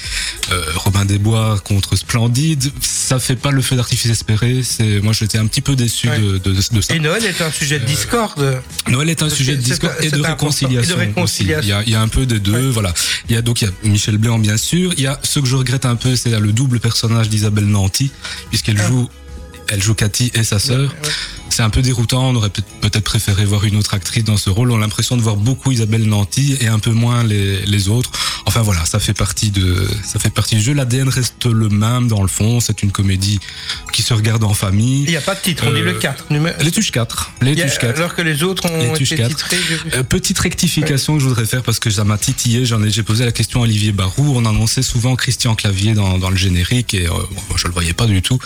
[0.52, 2.70] euh, Robin des Bois contre Splendide.
[2.80, 4.62] Ça fait pas le feu d'artifice espéré.
[4.62, 6.18] C'est moi j'étais un petit peu déçu Ouais.
[6.18, 6.94] de, de, de ça.
[6.94, 8.60] Et Noël est un sujet de discorde.
[8.88, 10.94] Noël est un sujet de c'est et de réconciliation.
[10.94, 11.22] Et de réconciliation.
[11.22, 11.44] aussi.
[11.66, 12.92] Il y a, il y a un peu des deux, voilà.
[13.28, 14.92] Il y a donc il y a Michel Blanc bien sûr.
[14.96, 18.10] Il y a ce que je regrette un peu, c'est le double personnage d'Isabelle Nanty,
[18.48, 18.86] puisqu'elle Ah.
[18.88, 19.08] joue,
[19.72, 20.94] elle joue Cathy et sa sœur.
[21.48, 22.28] C'est un peu déroutant.
[22.28, 24.70] On aurait peut- peut-être préféré voir une autre actrice dans ce rôle.
[24.70, 28.10] On a l'impression de voir beaucoup Isabelle Nanty et un peu moins les, les autres.
[28.46, 30.72] Enfin voilà, ça fait partie de, ça fait partie du jeu.
[30.72, 32.60] L'ADN reste le même dans le fond.
[32.60, 33.38] C'est une comédie
[33.92, 35.04] qui se regarde en famille.
[35.04, 36.26] Il n'y a pas de titre, on dit Euh, le 4.
[36.30, 37.32] numéro- Les touches 4.
[37.42, 37.98] Les a- touches 4.
[37.98, 39.28] Alors que les autres ont Les été touches 4.
[39.36, 39.56] titrés.
[39.94, 42.64] Euh, petite rectification que je voudrais faire parce que ça m'a titillé.
[42.64, 44.34] J'en ai, j'ai posé la question à Olivier Barou.
[44.36, 47.12] On annonçait souvent Christian Clavier dans, dans le générique et euh,
[47.56, 48.38] je le voyais pas du tout.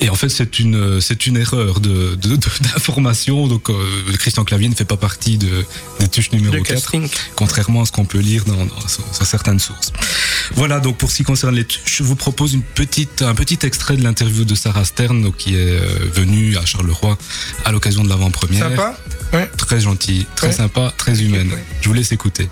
[0.00, 2.16] Et en fait, c'est une, c'est une erreur de,
[2.60, 3.46] d'information.
[3.46, 3.74] Donc, euh,
[4.18, 5.64] Christian Clavier ne fait pas partie de,
[6.00, 7.08] des touches numéro De 4 casting.
[7.36, 8.56] contrairement à ce qu'on peut lire dans,
[9.24, 9.92] certaines sources.
[10.54, 13.58] Voilà, donc pour ce qui concerne les touches, je vous propose une petite, un petit
[13.64, 17.16] extrait de l'interview de Sarah Stern, donc, qui est euh, venue à Charleroi
[17.64, 18.70] à l'occasion de l'avant-première.
[18.70, 18.98] Sympa
[19.32, 19.50] Ouais.
[19.56, 20.52] Très gentil, très Ouais.
[20.52, 21.50] sympa, très humaine.
[21.80, 22.48] Je vous laisse écouter.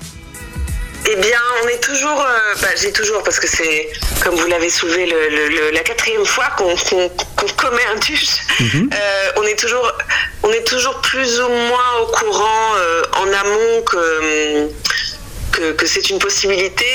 [1.14, 3.90] Eh bien, on est toujours, euh, bah, j'ai toujours, parce que c'est,
[4.22, 6.74] comme vous l'avez soulevé, le, le- le- la quatrième fois qu'on
[7.56, 8.36] commet un tuche.
[8.94, 9.92] Euh, on est toujours,
[10.42, 14.68] on est toujours plus ou moins au courant euh, en amont que,
[15.52, 16.86] que, que c'est une possibilité.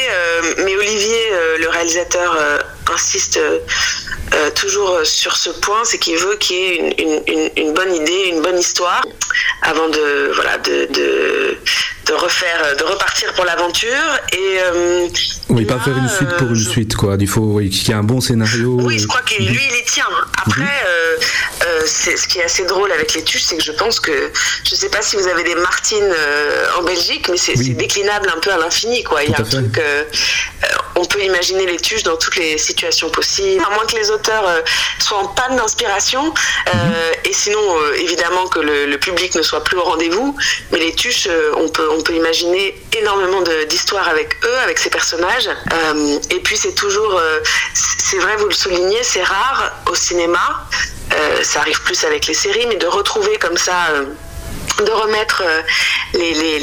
[0.64, 1.24] mais Olivier,
[1.60, 2.36] le réalisateur,
[2.92, 3.40] insiste
[4.56, 7.94] toujours sur ce point, c'est qu'il veut qu'il y ait une, une- une- une bonne
[7.94, 9.02] idée, une bonne histoire,
[9.62, 11.58] avant de, voilà, de, de,
[12.08, 13.90] de refaire, de repartir pour l'aventure.
[14.34, 15.08] Et euh,
[15.50, 17.16] Oui, pas faire une suite pour une suite, quoi.
[17.20, 18.78] Il faut oui, qu'il y ait un bon scénario.
[18.82, 20.06] oui, je crois que lui, il y tient.
[20.46, 21.18] Après, euh,
[21.66, 24.32] euh, c'est ce qui est assez drôle avec les tuches, c'est que je pense que,
[24.64, 28.40] je sais pas si vous avez des Martines euh, en Belgique, mais c'est déclinable un
[28.40, 29.24] peu à l'infini, quoi.
[29.24, 29.58] Il y a un fait.
[29.58, 30.04] truc, euh,
[30.64, 34.10] euh, on peut imaginer les tuches dans toutes les situations possibles, à moins que les
[34.12, 34.62] auteurs euh,
[35.00, 36.34] soient en panne d'inspiration,
[36.74, 40.36] euh, et sinon, euh, évidemment, que le, le public ne soit plus au rendez-vous.
[40.72, 44.90] Mais les tuches, euh, on peut, on peut imaginer énormément d'histoires avec eux, avec ces
[44.90, 45.50] personnages.
[45.74, 47.40] Euh, et puis c'est toujours, euh,
[47.74, 50.68] c'est vrai, vous le soulignez, c'est rare au cinéma.
[51.14, 53.88] Euh, ça arrive plus avec les séries, mais de retrouver comme ça.
[54.86, 55.62] De remettre euh,
[56.14, 56.60] les, les,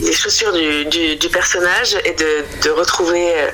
[0.00, 3.50] les, chaussures du, du, du personnage et de, de retrouver euh,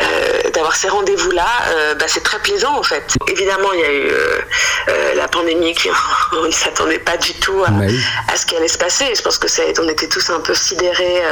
[0.00, 3.04] euh, d'avoir ces rendez-vous-là, euh, bah, c'est très plaisant en fait.
[3.28, 5.88] Évidemment, il y a eu euh, la pandémie qui
[6.32, 7.98] on ne s'attendait pas du tout à, Bah oui.
[8.32, 9.12] à ce qui allait se passer.
[9.14, 11.22] Je pense que ça, on était tous un peu sidérés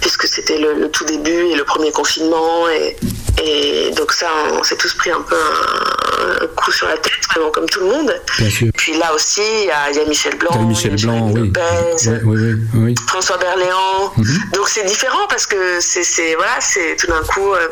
[0.00, 2.96] puisque c'était le, le tout début et le premier confinement et,
[3.42, 7.12] et donc ça, on s'est tous pris un peu un, un coup sur la tête,
[7.30, 8.12] vraiment comme tout le monde.
[8.38, 8.68] Bien sûr.
[8.76, 11.40] Puis là aussi, il y a, il y a Michel Blanc, Michel Blanc, oui.
[11.40, 11.60] Lopez,
[12.08, 12.94] Oui, oui, oui, oui.
[13.06, 14.12] François Berléand.
[14.16, 14.38] Mhm.
[14.54, 17.52] Donc c'est différent parce que c'est, c'est voilà, c'est tout d'un coup.
[17.54, 17.68] euh,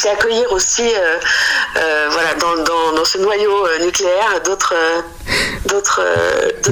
[0.00, 1.16] c'est accueillir aussi, euh,
[1.76, 4.74] euh, voilà, dans, dans, dans ce noyau euh, nucléaire, d'autres,
[5.66, 6.00] d'autres,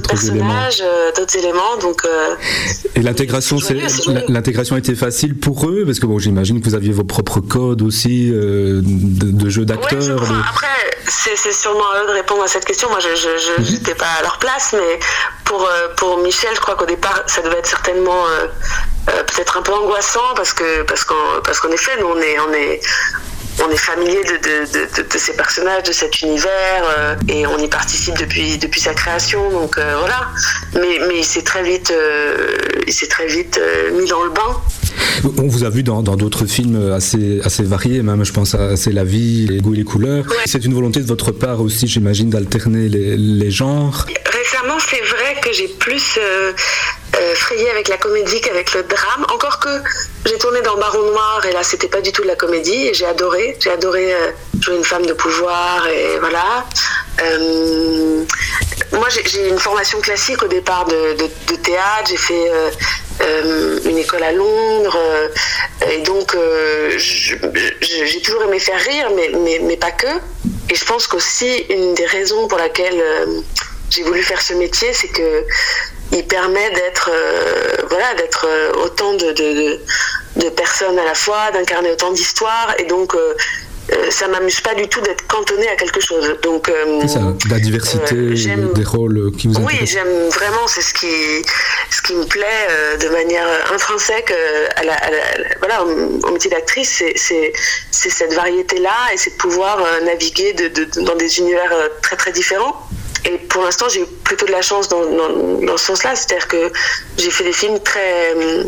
[0.08, 0.82] personnages,
[1.16, 1.76] d'autres éléments.
[1.80, 2.02] Donc,
[2.94, 3.58] Et l'intégration,
[4.28, 7.40] l'intégration a été facile pour eux parce que bon, j'imagine que vous aviez vos propres
[7.40, 10.00] codes aussi de, de jeu d'acteurs.
[10.00, 10.66] Ouais, de- Après,
[11.06, 12.88] c'est sûrement à eux de répondre à cette question.
[12.90, 13.72] Moi, je je- Mhm.
[13.72, 14.98] n'étais pas à leur place, mais
[15.44, 18.46] pour, pour Michel, je crois qu'au départ, ça devait être certainement euh,
[19.08, 22.38] euh, peut-être un peu angoissant parce que parce qu'en parce qu'en effet, nous, on est
[22.38, 22.80] on est
[23.60, 27.58] on est familier de, de, de, de- ces personnages, de cet univers, euh, et on
[27.58, 30.28] y participe depuis, depuis sa création, donc euh, voilà.
[30.74, 32.56] Mais, mais il s'est très vite, euh,
[32.86, 34.60] il très vite euh, mis dans le bain.
[35.38, 38.76] On vous a vu dans dans d'autres films assez, assez variés, même je pense à
[38.76, 40.24] C'est la vie, les goûts et les couleurs.
[40.46, 44.06] C'est une volonté de votre part aussi, j'imagine, d'alterner les, les genres.
[44.40, 46.16] Récemment, c'est vrai que j'ai plus
[47.16, 49.26] euh, frayé avec la comédie qu'avec le drame.
[49.32, 49.82] Encore que
[50.26, 52.94] j'ai tourné dans Baron Noir et là, c'était pas du tout de la comédie et
[52.94, 53.56] j'ai adoré.
[53.60, 54.30] J'ai adoré euh,
[54.60, 56.66] jouer une femme de pouvoir et voilà.
[57.22, 58.24] Euh,
[58.92, 61.16] moi, j'ai- une formation classique au départ de,
[61.62, 62.10] théâtre.
[62.10, 62.50] J'ai fait
[63.22, 64.98] euh, une école à Londres
[65.90, 66.36] et donc
[66.96, 70.06] j'ai toujours aimé faire rire, mais, mais, pas que.
[70.70, 73.02] Et je pense qu'aussi une des raisons pour laquelle
[73.90, 75.44] j'ai voulu faire ce métier, c'est que
[76.12, 81.90] il permet d'être euh, voilà d'être euh, autant de, de, personnes à la fois, d'incarner
[81.92, 83.34] autant d'histoires et donc euh,
[83.92, 86.36] euh, ça m'amuse pas du tout d'être cantonné à quelque chose.
[86.42, 89.88] Donc euh, ça, la diversité des rôles qui vous oui, intéressent.
[89.90, 91.06] j'aime vraiment, c'est ce qui,
[91.90, 92.68] ce qui me plaît
[93.00, 94.32] de manière intrinsèque
[94.76, 97.52] à la, à la- voilà, au, métier d'actrice, c'est,
[97.90, 100.68] cette variété-là et c'est de pouvoir naviguer de,
[101.02, 102.87] dans des univers très très différents.
[103.24, 106.48] Et pour l'instant, j'ai eu plutôt de la chance dans, dans, dans ce sens-là, c'est-à-dire
[106.48, 106.72] que
[107.16, 108.64] j'ai fait des films très, euh,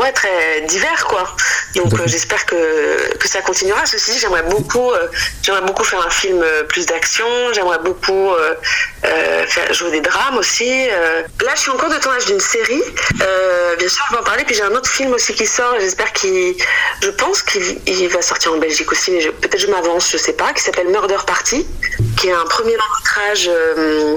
[0.00, 1.24] ouais, très divers, quoi.
[1.74, 3.84] Donc euh, j'espère que, que ça continuera.
[3.84, 5.08] Ceci dit, j'aimerais beaucoup, euh,
[5.42, 7.26] j'aimerais beaucoup faire un film euh, plus d'action.
[7.52, 8.30] J'aimerais beaucoup
[9.46, 10.86] faire jouer des drames aussi.
[10.88, 12.82] Là, je suis en cours de tournage d'une série.
[13.78, 14.44] Bien sûr, je vais en parler.
[14.44, 15.74] Puis j'ai un autre film aussi qui sort.
[15.80, 16.54] J'espère qu'il,
[17.02, 20.32] je pense qu'il il va sortir en Belgique aussi, mais peut-être je m'avance, je sais
[20.32, 20.52] pas.
[20.52, 21.66] Qui s'appelle Murder Party,
[22.26, 23.48] qui est un premier long métrage.
[23.48, 24.16] euh,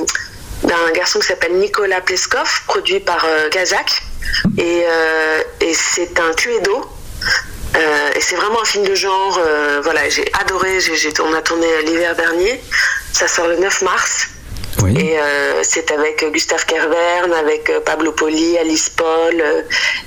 [0.64, 4.02] d'un garçon qui s'appelle Nicolas Pleskov, produit par euh, Gazak.
[4.58, 6.86] Et, euh, et c'est un tué-d'eau.
[7.78, 9.40] Euh, et c'est vraiment un film de genre.
[9.42, 10.80] euh, voilà, j'ai adoré.
[11.24, 12.60] On a tourné l'hiver dernier.
[13.14, 14.28] Ça sort le 9 mars.
[14.98, 19.44] Et euh, c'est avec Gustave Kervern, avec Pablo Poli, Alice Paul,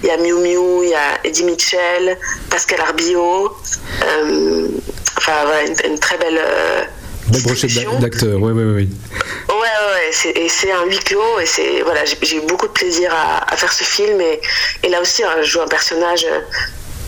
[0.02, 2.18] il y a Miu Miu, il y a Eddie Mitchell,
[2.50, 3.56] Pascal Arbio.
[5.18, 6.40] Enfin, voilà, une, une très belle.
[7.32, 8.88] Belle brochette d'a- d'acteurs, oui, oui, oui.
[9.48, 10.10] Ouais, ouais, ouais.
[10.12, 13.52] c'est- Et c'est un huis clos et c'est voilà, j'ai eu beaucoup de plaisir à,
[13.52, 14.40] à faire ce film et,
[14.82, 16.40] et là aussi, hein, je joue un personnage euh,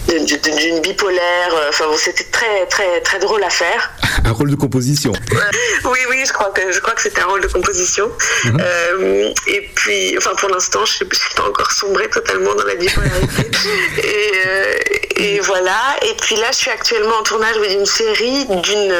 [0.09, 1.55] d'une bipolaire.
[1.55, 3.91] euh, Enfin, bon, c'était très, très, très drôle à faire.
[4.25, 5.13] Un rôle de composition.
[5.85, 8.11] Oui, oui, je crois que je crois que c'était un rôle de composition.
[8.45, 8.59] Mhm.
[8.61, 12.75] Euh, et puis, enfin, pour l'instant, je ne suis pas encore sombrée totalement dans la
[12.75, 13.51] bipolarité.
[14.03, 14.75] et, euh,
[15.17, 15.79] et voilà.
[16.03, 18.93] Et puis là, je suis actuellement en tournage d'une série d'une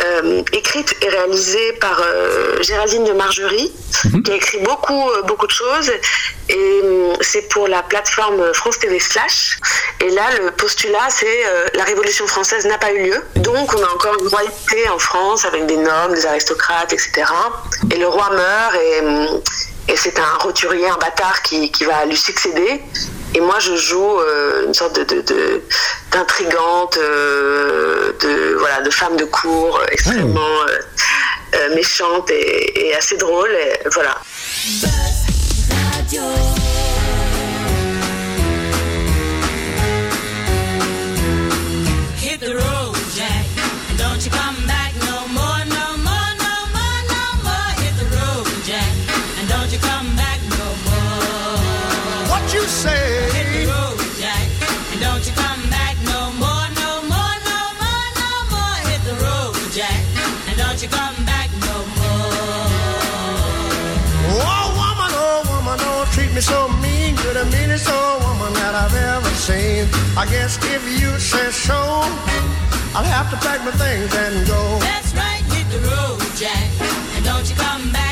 [0.00, 3.72] euh, écrite et réalisée par euh, Géraldine de Margerie,
[4.24, 5.90] qui a écrit beaucoup, euh, beaucoup de choses.
[6.48, 6.80] Et
[7.20, 9.58] c'est pour la plateforme France TV Slash.
[10.00, 11.44] Et là, le postulat, c'est
[11.74, 13.22] la Révolution française n'a pas eu lieu.
[13.36, 17.24] Donc, on a encore une royauté en France avec des nobles, des aristocrates, etc.
[17.90, 22.16] Et le roi meurt et, et c'est un roturier, un bâtard qui, qui va lui
[22.16, 22.82] succéder.
[23.34, 25.60] Et moi, je joue euh, une sorte de, de- de-
[26.12, 30.78] d'intrigante, euh, de, voilà, de femme de cour euh, extrêmement euh,
[31.56, 33.50] euh, méchante et, et assez drôle.
[33.50, 34.14] Et voilà.
[67.74, 69.88] You're old woman that I've ever seen.
[70.16, 71.74] I guess if you say so,
[72.94, 74.78] I'll have to pack my things and go.
[74.78, 76.70] That's right, hit the road, Jack.
[77.16, 78.03] And don't you come back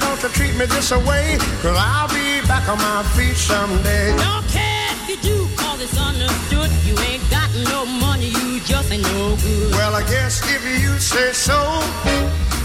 [0.00, 1.38] don't you treat me this away.
[1.62, 4.16] Cause I'll be back on my feet someday.
[4.16, 6.70] Don't care if you do, cause it's understood.
[6.86, 9.72] You ain't got no money, you just ain't no good.
[9.72, 11.58] Well, I guess if you say so,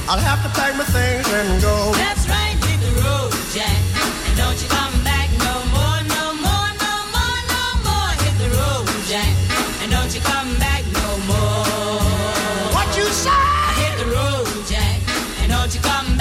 [0.10, 1.92] I'll have to pack my things and go.
[1.94, 3.80] That's right, hit the road, Jack.
[4.28, 8.12] And don't you come back no more, no more, no more, no more.
[8.24, 9.34] Hit the road, Jack.
[9.82, 12.04] And don't you come back no more.
[12.76, 13.32] What you say?
[13.80, 15.00] Hit the road, Jack.
[15.42, 16.13] And don't you come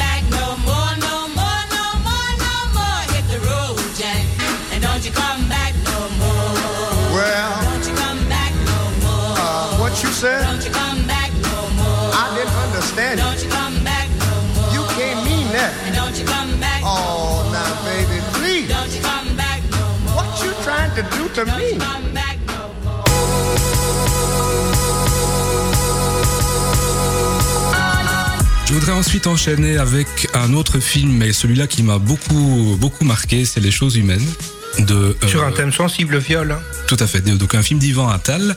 [21.41, 21.53] me?
[28.69, 33.45] Je voudrais ensuite enchaîner avec un autre film, mais celui-là qui m'a beaucoup, beaucoup marqué,
[33.45, 34.27] c'est Les choses humaines.
[34.79, 36.51] De, euh, Sur un thème sensible, le viol.
[36.53, 36.61] hein.
[36.87, 37.21] Tout à fait.
[37.21, 38.57] Donc un film d'Ivan Attal.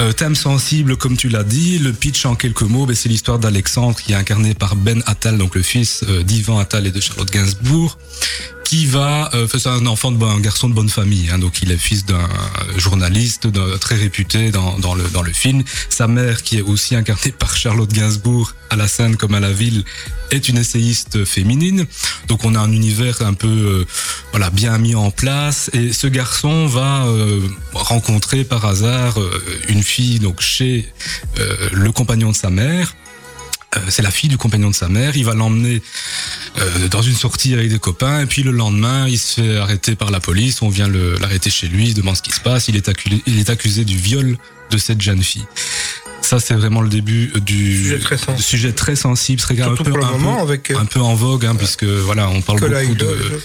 [0.00, 1.78] Euh, thème sensible, comme tu l'as dit.
[1.78, 5.38] Le pitch en quelques mots, ben, c'est l'histoire d'Alexandre qui est incarné par Ben Attal,
[5.38, 7.98] donc le fils euh, d'Ivan Attal et de Charlotte Gainsbourg,
[8.68, 11.30] qui va, euh, c'est un enfant de un garçon de bonne famille.
[11.30, 12.28] Hein, donc il est fils d'un
[12.76, 15.62] journaliste d'un- très réputé dans, dans le dans le film.
[15.88, 19.52] Sa mère, qui est aussi incarnée par Charlotte Gainsbourg à la scène comme à la
[19.52, 19.84] ville,
[20.30, 21.86] est une essayiste féminine.
[22.26, 23.84] Donc on a un univers un peu euh,
[24.32, 27.40] voilà bien mis en place et ce garçon va euh,
[27.72, 29.30] rencontrer par hasard euh,
[29.68, 30.92] une fille donc chez
[31.38, 32.94] euh, le compagnon de sa mère.
[33.76, 35.16] Euh, c'est la fille du compagnon de sa mère.
[35.16, 35.82] Il va l'emmener
[36.58, 39.94] euh, dans une sortie avec des copains et puis le lendemain, il se fait arrêter
[39.94, 40.62] par la police.
[40.62, 42.68] On vient l'arrêter chez lui, il se demande ce qui se passe.
[42.68, 44.38] Il est accusé, il est accusé du viol
[44.70, 45.44] de cette jeune fille.
[46.22, 48.42] Ça, c'est vraiment le début du Sujet très sensible.
[48.42, 50.78] sujet très sensible, très grave, Surtout un peu, pour le un peu- moment, avec, euh,
[50.78, 53.40] un peu en vogue, hein, puisque voilà, on parle Nicolas beaucoup de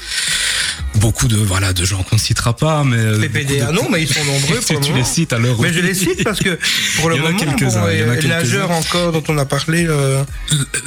[0.95, 4.07] beaucoup de voilà de gens qu'on ne citera pas, mais euh, de- non, mais ils
[4.13, 5.59] sont nombreux pour tu les cites alors.
[5.61, 5.73] Mais oui.
[5.73, 6.57] je les cite parce que
[6.97, 8.27] pour le Il y en a moment, bon, il y en a quelques-uns.
[8.27, 10.23] nageur encore dont on a parlé, euh,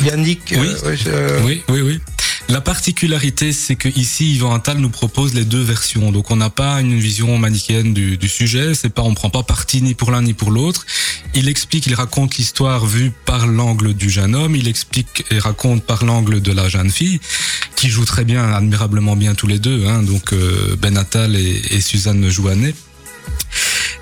[0.05, 0.55] Yannick.
[0.57, 0.69] Oui.
[0.85, 2.01] euh, euh, Oui, oui, oui.
[2.49, 6.13] La particularité, c'est que ici, Yvan Attal nous propose les deux versions.
[6.13, 8.75] Donc, on n'a pas une vision manichéenne du, du sujet.
[8.75, 10.87] C'est pas, on prend pas parti ni pour l'un ni pour l'autre.
[11.35, 14.55] Il explique, il raconte l'histoire vue par l'angle du jeune homme.
[14.55, 17.21] Il explique et raconte par l'angle de la jeune fille,
[17.75, 19.85] qui joue très bien, admirablement bien tous les deux.
[19.87, 22.75] Hein, donc, euh, Ben Attal et, et Suzanne Jouanet.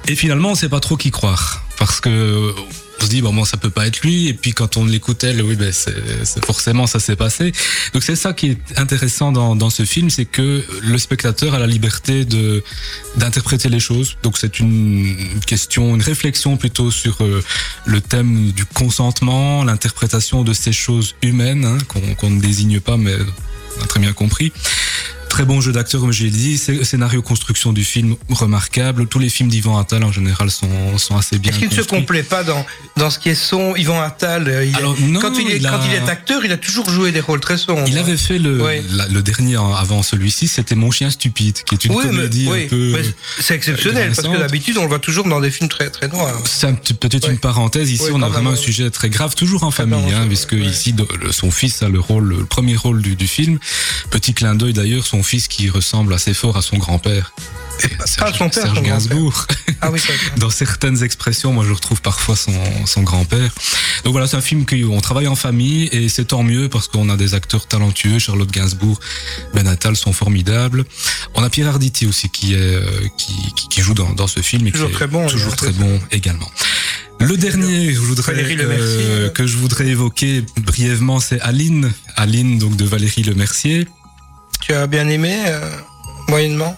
[0.07, 1.65] Et finalement, on sait pas trop qui croire.
[1.79, 2.55] Parce que
[3.01, 4.29] on se dit, bon, bon, ça peut pas être lui.
[4.29, 7.53] Et puis quand on l'écoute, elle, oui, ben, c'est, forcément, ça s'est passé.
[7.93, 11.59] Donc c'est ça qui est intéressant dans, dans ce film, c'est que le spectateur a
[11.59, 12.63] la liberté de
[13.17, 14.17] d'interpréter les choses.
[14.23, 15.17] Donc c'est une
[15.47, 17.43] question, une réflexion plutôt sur euh,
[17.85, 22.97] le thème du consentement, l'interprétation de ces choses humaines hein, qu'on qu'on ne désigne pas,
[22.97, 23.15] mais
[23.79, 24.53] on a très bien compris.
[25.35, 26.59] Très bon jeu d'acteur, comme j'ai dit.
[26.59, 29.09] Scé- Scénario construction du film remarquable.
[29.09, 31.89] Tous les films d'Ivan Attal en général sont, sont assez bien Est-ce qu'il ne se
[31.89, 32.65] complaît pas dans,
[32.97, 35.71] dans ce qui est son Yvan Attal euh, il non, quand, il est, il a-
[35.73, 37.83] quand il est acteur, il a toujours joué des rôles très sombres.
[37.89, 38.81] Il avait fait le, Ouais.
[38.93, 42.47] la- le dernier avant celui-ci, c'était Mon chien stupide, qui est une Oui, mais- comédie
[42.49, 43.03] oui, un peu.
[43.41, 46.41] c'est exceptionnel parce que d'habitude on le voit toujours dans des films très très noirs.
[46.45, 47.91] C'est peut-être une parenthèse.
[47.91, 50.95] Ici, on a vraiment un sujet très grave, toujours en famille, hein, puisque ici,
[51.33, 53.59] son fils a le rôle, le premier rôle du, du film.
[54.11, 57.35] Petit clin d'œil d'ailleurs, son fils qui ressemble assez fort à son grand-père.
[57.99, 59.47] Pas son père, Serge son Gainsbourg.
[59.81, 60.01] Ah oui,
[60.37, 62.53] Dans certaines expressions, moi je retrouve parfois son,
[62.87, 63.51] son grand-père.
[64.05, 67.09] Donc voilà, c'est un film qu'on travaille en famille et c'est tant mieux parce qu'on
[67.11, 68.19] a des acteurs talentueux.
[68.19, 69.01] Charlotte Gainsbourg,
[69.55, 70.85] Ben Attal sont formidables.
[71.35, 74.41] On a Pierre Arditi aussi qui est euh, qui, qui, qui joue dans, dans ce
[74.41, 76.51] film et Toujours qui est très bon, toujours oui, très bon également.
[77.21, 81.93] Le dernier que je voudrais, Valérie Lemercier, euh, que je voudrais évoquer brièvement, c'est Aline.
[82.17, 83.87] Aline, donc de Valérie Lemercier.
[84.67, 85.71] Tu as bien aimé euh,
[86.29, 86.77] moyennement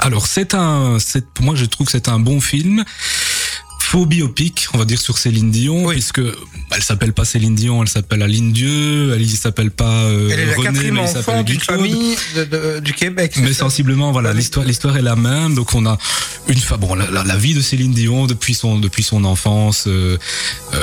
[0.00, 0.98] Alors c'est un,
[1.34, 2.84] pour moi je trouve que c'est un bon film.
[3.78, 7.82] faux biopic, on va dire, sur Céline Dion, puisque bah, elle s'appelle pas Céline Dion,
[7.82, 11.44] elle s'appelle Aline Dieu, elle ne s'appelle pas euh, Elle est René, mais elle s'appelle
[11.44, 13.34] d'une famille de- de- du Québec.
[13.38, 15.54] Mais ça sensiblement, voilà, l'histoire, l'histoire est la même.
[15.56, 15.98] Donc on a
[16.48, 20.16] une bon, la, la- la vie de Céline Dion depuis son depuis son enfance, euh,
[20.74, 20.78] euh,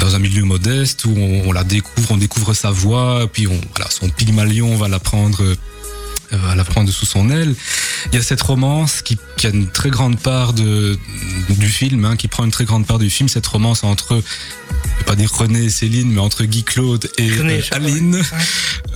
[0.00, 3.58] dans un milieu modeste où on, on la découvre, on découvre sa voix, puis on
[3.74, 5.42] voilà, son Pygmalion, on va la prendre.
[6.32, 7.54] Euh, va la prendre sous son aile.
[8.06, 10.98] Il y a cette romance qui, qui a une très grande part de,
[11.48, 14.98] du film, hein, qui prend une très grande part du film, cette romance entre, je
[14.98, 18.22] vais pas dire René et Céline, mais entre Guy Claude et René, euh, Aline.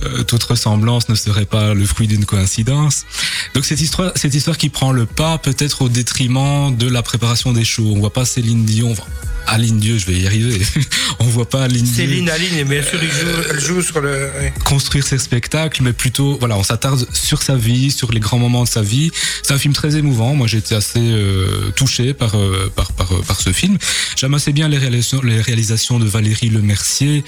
[0.03, 3.05] Euh, toute ressemblance ne serait pas le fruit d'une coïncidence.
[3.53, 7.53] Donc cette histoire, cette histoire qui prend le pas peut-être au détriment de la préparation
[7.53, 7.93] des shows.
[7.95, 9.03] On voit pas Céline Dion, enfin,
[9.51, 10.61] Aline Dieu, je vais y arriver.
[11.19, 14.09] On voit pas Aline Dieu Céline Aline, bien sûr, il joue- elle joue sur le.
[14.39, 14.53] ouais.
[14.65, 18.63] construire ses spectacles, mais plutôt, voilà, on s'attarde sur sa vie, sur les grands moments
[18.63, 19.11] de sa vie.
[19.43, 20.35] C'est un film très émouvant.
[20.35, 23.77] Moi, j'ai été assez euh, touché par, euh, par, par, euh, par ce film.
[24.15, 27.23] J'aime assez bien les réalisations, les réalisations de Valérie Lemercier,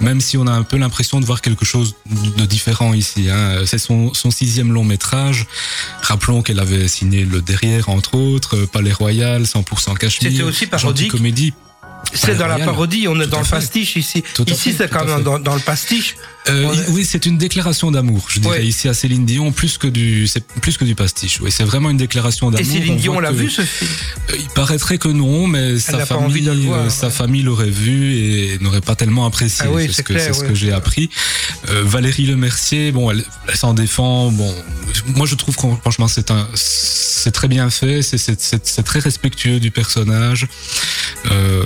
[0.00, 1.94] même si on a un peu l'impression de voir quelque chose
[2.36, 3.28] de différent ici.
[3.30, 3.62] Hein.
[3.66, 5.46] C'est son, son sixième long métrage.
[6.02, 11.10] Rappelons qu'elle avait signé Le Derrière, entre autres, Palais Royal, 100% Cachemire, C'était aussi parodique.
[11.12, 11.52] Comédie.
[12.14, 14.22] C'est dans la parodie, on est dans le pastiche ici.
[14.34, 16.16] Tout Ici, c'est quand même dans, dans le pastiche.
[16.48, 20.26] Euh, Oui, c'est une déclaration d'amour, je dirais ici à Céline Dion, plus que du,
[20.26, 21.40] c'est plus que du pastiche.
[21.42, 22.66] Oui, c'est vraiment une déclaration d'amour.
[22.66, 23.90] Et Céline On Dion l'a vu ce film
[24.30, 28.58] Euh, Il paraîtrait que non, mais sa famille, voir, euh, sa famille l'aurait vu et
[28.60, 29.66] n'aurait pas tellement apprécié.
[29.68, 31.10] Ah oui, c'est ce que, clair, ce que j'ai appris.
[31.68, 34.30] Euh, Valérie Lemercier, bon, elle, elle s'en défend.
[34.30, 34.54] Bon,
[35.08, 38.00] moi je trouve que franchement c'est un, c'est très bien fait.
[38.02, 40.46] C'est très respectueux du personnage.
[41.30, 41.64] Euh,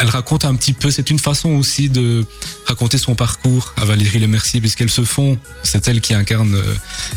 [0.00, 0.90] elle raconte un petit peu.
[0.90, 2.24] C'est une façon aussi de
[2.66, 5.38] raconter son parcours à Valérie Lemercier, puisqu'elle se fond.
[5.62, 6.74] C'est elle qui incarne euh,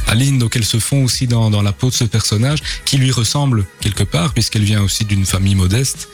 [0.07, 3.11] Aline, donc elle se fond aussi dans, dans la peau de ce personnage qui lui
[3.11, 6.09] ressemble quelque part, puisqu'elle vient aussi d'une famille modeste.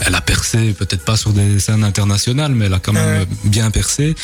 [0.00, 3.70] Elle a percé, peut-être pas sur des scènes internationales, mais elle a quand même bien
[3.70, 4.14] percé.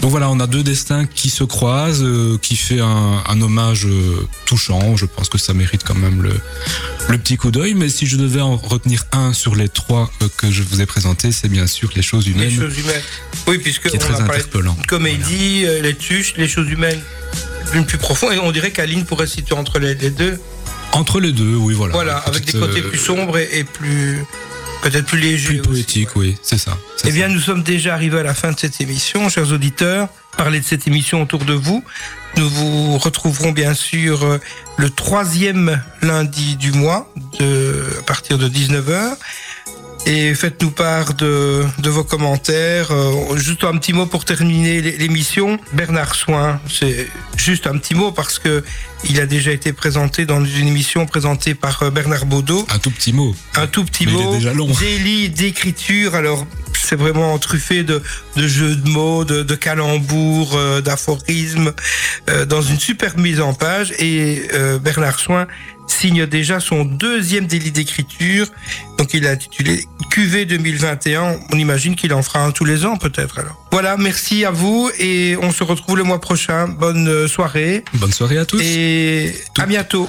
[0.00, 3.86] Donc voilà, on a deux destins qui se croisent, euh, qui fait un, un hommage
[3.86, 4.96] euh, touchant.
[4.96, 6.32] Je pense que ça mérite quand même le,
[7.08, 7.74] le petit coup d'œil.
[7.74, 10.86] Mais si je devais en retenir un sur les trois euh, que je vous ai
[10.86, 10.95] présentés,
[11.30, 12.48] c'est bien sûr les choses humaines.
[12.48, 13.02] Les choses humaines.
[13.46, 14.76] Oui, puisque Qui est on très a interpellant.
[14.80, 17.00] de comédie, euh, les tuches, les choses humaines,
[17.72, 18.30] d'une plus profond.
[18.30, 20.38] Et on dirait qu'Aline pourrait se situer entre les, les deux.
[20.92, 21.92] Entre les deux, oui, voilà.
[21.94, 24.24] Voilà, avec des côtés euh, plus sombres et, et plus.
[24.82, 25.58] peut-être plus légers.
[25.58, 26.76] Plus poétique, oui, c'est ça.
[27.04, 30.08] Eh bien, nous sommes déjà arrivés à la fin de cette émission, chers auditeurs.
[30.36, 31.82] Parlez de cette émission autour de vous.
[32.36, 34.38] Nous vous retrouverons bien sûr euh,
[34.76, 39.16] le troisième lundi du mois, de, à partir de 19h.
[40.08, 42.92] Et faites-nous part de, de vos commentaires.
[42.92, 45.58] Euh, juste un petit mot pour terminer l'é- l'émission.
[45.72, 48.62] Bernard Soin, c'est juste un petit mot parce que
[49.08, 52.64] il a déjà été présenté dans une émission présentée par euh, Bernard Baudot.
[52.72, 53.34] Un tout petit mot.
[53.56, 54.32] Un tout petit Mais il est mot.
[54.34, 54.70] déjà long.
[54.78, 56.14] Des lits d'écriture.
[56.14, 58.00] Alors, c'est vraiment truffé de,
[58.36, 61.72] de jeux de mots, de, de calembours, euh, d'aphorismes,
[62.30, 63.92] euh, dans une superbe mise en page.
[63.98, 64.42] Et
[64.80, 65.48] Bernard Soin
[65.86, 68.46] signe déjà son deuxième délit d'écriture.
[68.98, 71.36] Donc, il a intitulé QV 2021.
[71.52, 73.38] On imagine qu'il en fera un tous les ans, peut-être.
[73.38, 73.96] Alors, voilà.
[73.96, 76.68] Merci à vous et on se retrouve le mois prochain.
[76.68, 77.84] Bonne euh, soirée.
[77.94, 78.60] Bonne soirée à tous.
[78.62, 80.08] Et à bientôt.